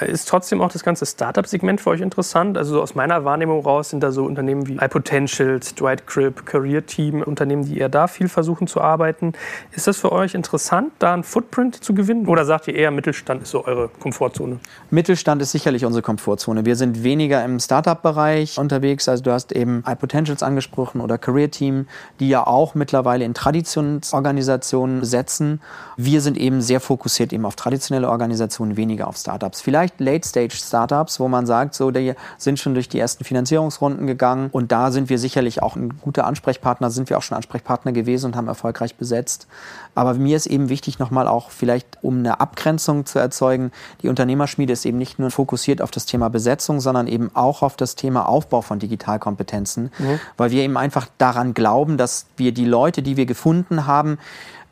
[0.00, 2.58] Ist trotzdem auch das ganze Startup-Segment für euch interessant?
[2.58, 7.22] Also aus meiner Wahrnehmung raus sind da so Unternehmen wie iPotentials, Dwight Grip, Career Team,
[7.22, 9.32] Unternehmen, die eher da viel versuchen zu arbeiten.
[9.70, 12.26] Ist das für euch interessant, da einen Footprint zu gewinnen?
[12.26, 14.58] Oder sagt ihr eher, Mittelstand ist so eure Komfortzone?
[14.90, 16.64] Mittelstand ist sicherlich unsere Komfortzone.
[16.64, 19.08] Wir sind weniger im Startup-Bereich unterwegs.
[19.08, 21.86] Also du hast eben iPotentials angesprochen oder Career Team,
[22.18, 25.60] die ja auch mittlerweile in Traditionsorganisationen setzen.
[25.96, 29.60] Wir sind eben sehr fokussiert eben auf traditionelle Organisationen, weniger weniger auf Startups.
[29.60, 34.72] Vielleicht Late-Stage-Startups, wo man sagt, so, die sind schon durch die ersten Finanzierungsrunden gegangen und
[34.72, 38.36] da sind wir sicherlich auch ein guter Ansprechpartner, sind wir auch schon Ansprechpartner gewesen und
[38.36, 39.46] haben erfolgreich besetzt.
[39.94, 43.70] Aber mir ist eben wichtig, nochmal auch vielleicht, um eine Abgrenzung zu erzeugen,
[44.02, 47.76] die Unternehmerschmiede ist eben nicht nur fokussiert auf das Thema Besetzung, sondern eben auch auf
[47.76, 50.20] das Thema Aufbau von Digitalkompetenzen, mhm.
[50.36, 54.18] weil wir eben einfach daran glauben, dass wir die Leute, die wir gefunden haben,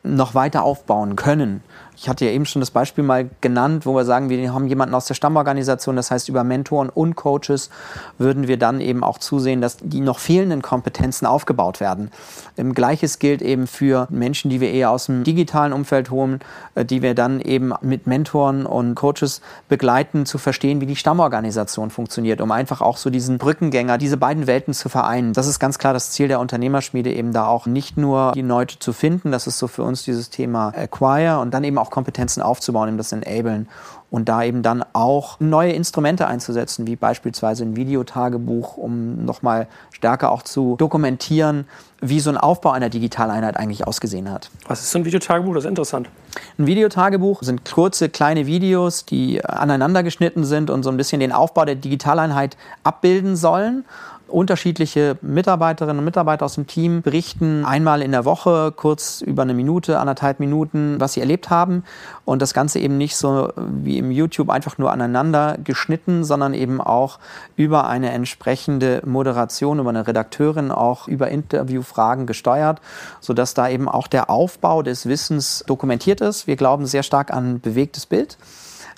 [0.03, 1.63] noch weiter aufbauen können.
[2.03, 4.93] Ich hatte ja eben schon das Beispiel mal genannt, wo wir sagen, wir haben jemanden
[4.93, 7.69] aus der Stammorganisation, das heißt über Mentoren und Coaches
[8.17, 12.11] würden wir dann eben auch zusehen, dass die noch fehlenden Kompetenzen aufgebaut werden.
[12.57, 16.41] Gleiches gilt eben für Menschen, die wir eher aus dem digitalen Umfeld holen,
[16.75, 19.39] äh, die wir dann eben mit Mentoren und Coaches
[19.69, 24.45] begleiten, zu verstehen, wie die Stammorganisation funktioniert, um einfach auch so diesen Brückengänger, diese beiden
[24.45, 25.31] Welten zu vereinen.
[25.31, 28.77] Das ist ganz klar das Ziel der Unternehmerschmiede, eben da auch nicht nur die Leute
[28.77, 32.41] zu finden, das ist so für uns dieses Thema Acquire und dann eben auch Kompetenzen
[32.41, 33.69] aufzubauen, eben das Enablen
[34.09, 40.31] und da eben dann auch neue Instrumente einzusetzen, wie beispielsweise ein Videotagebuch, um nochmal stärker
[40.31, 41.65] auch zu dokumentieren,
[42.01, 44.49] wie so ein Aufbau einer Digitaleinheit eigentlich ausgesehen hat.
[44.67, 45.53] Was ist so ein Videotagebuch?
[45.53, 46.09] Das ist interessant.
[46.57, 51.31] Ein Videotagebuch sind kurze, kleine Videos, die aneinander geschnitten sind und so ein bisschen den
[51.31, 53.85] Aufbau der Digitaleinheit abbilden sollen
[54.33, 59.53] unterschiedliche Mitarbeiterinnen und Mitarbeiter aus dem Team berichten einmal in der Woche, kurz über eine
[59.53, 61.83] Minute, anderthalb Minuten, was sie erlebt haben.
[62.25, 66.81] Und das Ganze eben nicht so wie im YouTube einfach nur aneinander geschnitten, sondern eben
[66.81, 67.19] auch
[67.55, 72.81] über eine entsprechende Moderation, über eine Redakteurin, auch über Interviewfragen gesteuert,
[73.21, 76.47] sodass da eben auch der Aufbau des Wissens dokumentiert ist.
[76.47, 78.37] Wir glauben sehr stark an bewegtes Bild.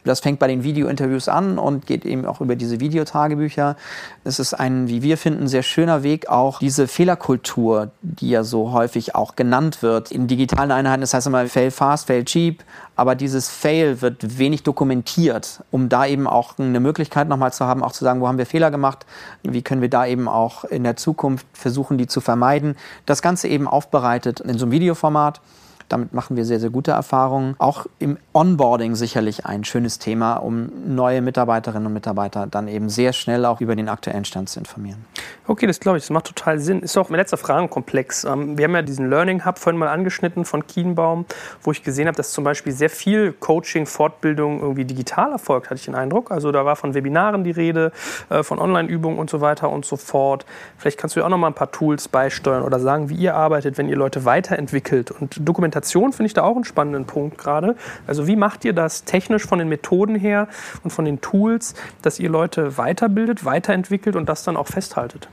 [0.06, 3.76] Das fängt bei den Videointerviews an und geht eben auch über diese Videotagebücher.
[4.24, 8.72] Es ist ein, wie wir finden, sehr schöner Weg, auch diese Fehlerkultur, die ja so
[8.72, 11.02] häufig auch genannt wird in digitalen Einheiten.
[11.02, 12.64] Das heißt immer fail fast, fail cheap.
[12.96, 17.84] Aber dieses Fail wird wenig dokumentiert, um da eben auch eine Möglichkeit nochmal zu haben,
[17.84, 19.06] auch zu sagen, wo haben wir Fehler gemacht,
[19.44, 22.78] wie können wir da eben auch in der Zukunft versuchen, die zu vermeiden.
[23.06, 25.42] Das Ganze eben aufbereitet in so einem Videoformat.
[25.90, 27.56] Damit machen wir sehr, sehr gute Erfahrungen.
[27.60, 33.14] Auch im Onboarding sicherlich ein schönes Thema, um neue Mitarbeiterinnen und Mitarbeiter dann eben sehr
[33.14, 35.06] schnell auch über den aktuellen Stand zu informieren.
[35.48, 36.80] Okay, das glaube ich, das macht total Sinn.
[36.80, 38.24] Ist auch mein letzter Fragenkomplex.
[38.24, 41.26] Ähm, wir haben ja diesen Learning Hub vorhin mal angeschnitten von Kienbaum,
[41.62, 45.76] wo ich gesehen habe, dass zum Beispiel sehr viel Coaching, Fortbildung irgendwie digital erfolgt, hatte
[45.76, 46.32] ich den Eindruck.
[46.32, 47.92] Also da war von Webinaren die Rede,
[48.30, 50.48] äh, von Online-Übungen und so weiter und so fort.
[50.78, 53.36] Vielleicht kannst du ja auch noch mal ein paar Tools beisteuern oder sagen, wie ihr
[53.36, 57.38] arbeitet, wenn ihr Leute weiterentwickelt und dokumentiert Dokumentation finde ich da auch einen spannenden Punkt
[57.38, 57.76] gerade.
[58.08, 60.48] Also wie macht ihr das technisch von den Methoden her
[60.84, 65.28] und von den Tools, dass ihr Leute weiterbildet, weiterentwickelt und das dann auch festhaltet?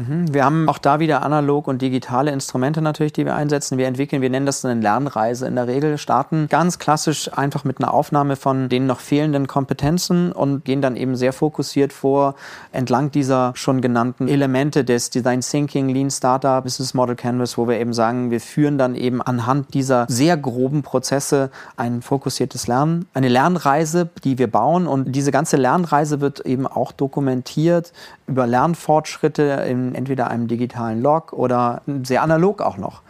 [0.00, 0.32] Mhm.
[0.32, 3.76] Wir haben auch da wieder analog und digitale Instrumente natürlich, die wir einsetzen.
[3.76, 7.78] Wir entwickeln, wir nennen das eine Lernreise in der Regel, starten ganz klassisch einfach mit
[7.78, 12.34] einer Aufnahme von den noch fehlenden Kompetenzen und gehen dann eben sehr fokussiert vor
[12.72, 17.78] entlang dieser schon genannten Elemente des Design Thinking, Lean Startup, Business Model Canvas, wo wir
[17.78, 23.28] eben sagen, wir führen dann eben anhand dieser sehr groben Prozesse ein fokussiertes Lernen, eine
[23.28, 27.92] Lernreise, die wir bauen und diese ganze Lernreise wird eben auch dokumentiert
[28.30, 29.64] über Lernfortschritte
[29.94, 33.02] entweder einem digitalen Log oder sehr analog auch noch.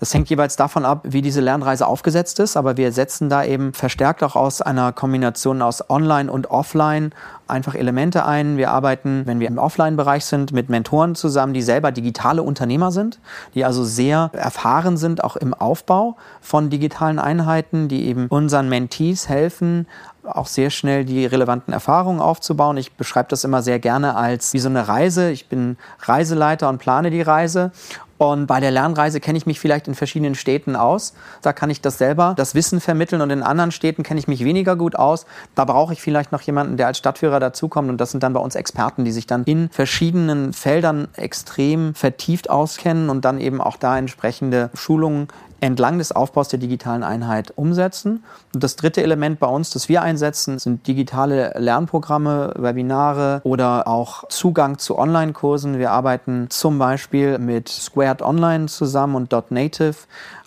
[0.00, 3.72] Das hängt jeweils davon ab, wie diese Lernreise aufgesetzt ist, aber wir setzen da eben
[3.72, 7.10] verstärkt auch aus einer Kombination aus Online und Offline
[7.48, 8.56] einfach Elemente ein.
[8.56, 13.18] Wir arbeiten, wenn wir im Offline-Bereich sind, mit Mentoren zusammen, die selber digitale Unternehmer sind,
[13.54, 19.28] die also sehr erfahren sind, auch im Aufbau von digitalen Einheiten, die eben unseren Mentees
[19.28, 19.88] helfen,
[20.36, 22.76] auch sehr schnell die relevanten Erfahrungen aufzubauen.
[22.76, 25.30] Ich beschreibe das immer sehr gerne als wie so eine Reise.
[25.30, 27.72] Ich bin Reiseleiter und plane die Reise
[28.18, 31.14] Und bei der Lernreise kenne ich mich vielleicht in verschiedenen Städten aus.
[31.40, 33.22] Da kann ich das selber, das Wissen vermitteln.
[33.22, 35.24] Und in anderen Städten kenne ich mich weniger gut aus.
[35.54, 37.88] Da brauche ich vielleicht noch jemanden, der als Stadtführer dazukommt.
[37.88, 42.50] Und das sind dann bei uns Experten, die sich dann in verschiedenen Feldern extrem vertieft
[42.50, 45.28] auskennen und dann eben auch da entsprechende Schulungen
[45.60, 48.24] entlang des Aufbaus der digitalen Einheit umsetzen.
[48.54, 54.28] Und das dritte Element bei uns, das wir einsetzen, sind digitale Lernprogramme, Webinare oder auch
[54.28, 55.78] Zugang zu Online-Kursen.
[55.78, 59.96] Wir arbeiten zum Beispiel mit Squared Online zusammen und .native,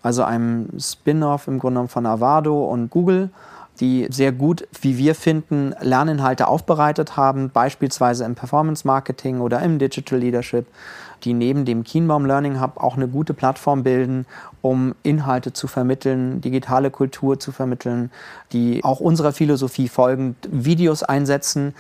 [0.02, 3.30] also einem Spin-off im Grunde genommen von Avado und Google
[3.80, 9.80] die sehr gut, wie wir finden, Lerninhalte aufbereitet haben, beispielsweise im Performance Marketing oder im
[9.80, 10.68] Digital Leadership
[11.26, 14.26] die neben dem Kienbaum Learning Hub auch eine gute Plattform bilden,
[14.62, 18.12] um Inhalte zu vermitteln, digitale Kultur zu vermitteln,
[18.52, 21.74] die auch unserer Philosophie folgend Videos einsetzen,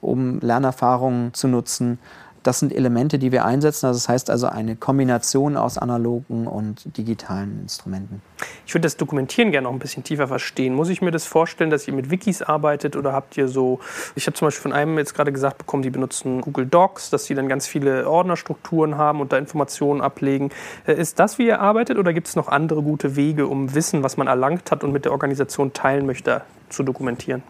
[0.00, 1.98] um Lernerfahrungen zu nutzen
[2.42, 3.86] das sind Elemente, die wir einsetzen.
[3.86, 8.22] Also das heißt also eine Kombination aus analogen und digitalen Instrumenten.
[8.66, 10.74] Ich würde das Dokumentieren gerne noch ein bisschen tiefer verstehen.
[10.74, 13.80] Muss ich mir das vorstellen, dass ihr mit Wikis arbeitet oder habt ihr so,
[14.14, 17.26] ich habe zum Beispiel von einem jetzt gerade gesagt bekommen, die benutzen Google Docs, dass
[17.26, 20.50] sie dann ganz viele Ordnerstrukturen haben und da Informationen ablegen.
[20.86, 24.02] Äh, ist das, wie ihr arbeitet oder gibt es noch andere gute Wege, um Wissen,
[24.02, 27.42] was man erlangt hat und mit der Organisation teilen möchte, zu dokumentieren?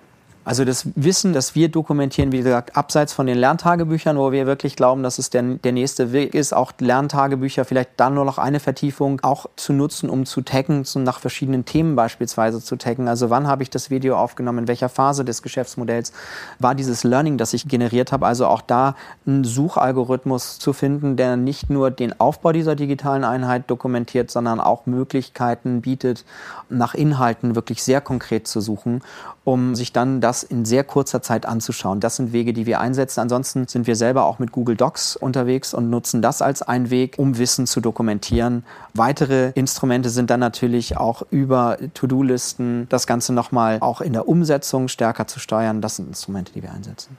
[0.45, 4.75] Also das Wissen, das wir dokumentieren, wie gesagt, abseits von den Lerntagebüchern, wo wir wirklich
[4.75, 8.59] glauben, dass es der, der nächste Weg ist, auch Lerntagebücher vielleicht dann nur noch eine
[8.59, 13.07] Vertiefung auch zu nutzen, um zu taggen, so nach verschiedenen Themen beispielsweise zu taggen.
[13.07, 16.13] Also wann habe ich das Video aufgenommen, in welcher Phase des Geschäftsmodells
[16.59, 18.27] war dieses Learning, das ich generiert habe.
[18.27, 23.71] Also auch da einen Suchalgorithmus zu finden, der nicht nur den Aufbau dieser digitalen Einheit
[23.71, 26.25] dokumentiert, sondern auch Möglichkeiten bietet,
[26.69, 29.03] nach Inhalten wirklich sehr konkret zu suchen,
[29.45, 32.01] um sich dann das das in sehr kurzer Zeit anzuschauen.
[32.01, 33.21] Das sind Wege, die wir einsetzen.
[33.21, 37.17] Ansonsten sind wir selber auch mit Google Docs unterwegs und nutzen das als einen Weg,
[37.19, 38.65] um Wissen zu dokumentieren.
[38.95, 44.89] Weitere Instrumente sind dann natürlich auch über To-Do-Listen, das Ganze nochmal auch in der Umsetzung
[44.89, 45.83] stärker zu steuern.
[45.83, 47.19] Das sind Instrumente, die wir einsetzen.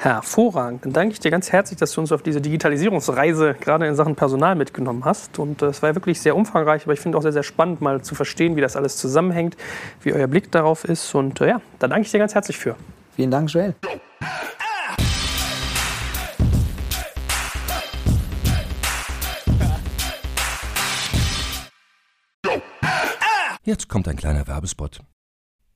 [0.00, 0.84] Hervorragend.
[0.84, 4.14] Dann danke ich dir ganz herzlich, dass du uns auf diese Digitalisierungsreise gerade in Sachen
[4.14, 5.40] Personal mitgenommen hast.
[5.40, 8.00] Und äh, es war wirklich sehr umfangreich, aber ich finde auch sehr, sehr spannend, mal
[8.00, 9.56] zu verstehen, wie das alles zusammenhängt,
[10.02, 11.12] wie euer Blick darauf ist.
[11.16, 12.76] Und äh, ja, da danke ich dir ganz herzlich für.
[13.16, 13.74] Vielen Dank, Joel.
[23.64, 25.00] Jetzt kommt ein kleiner Werbespot.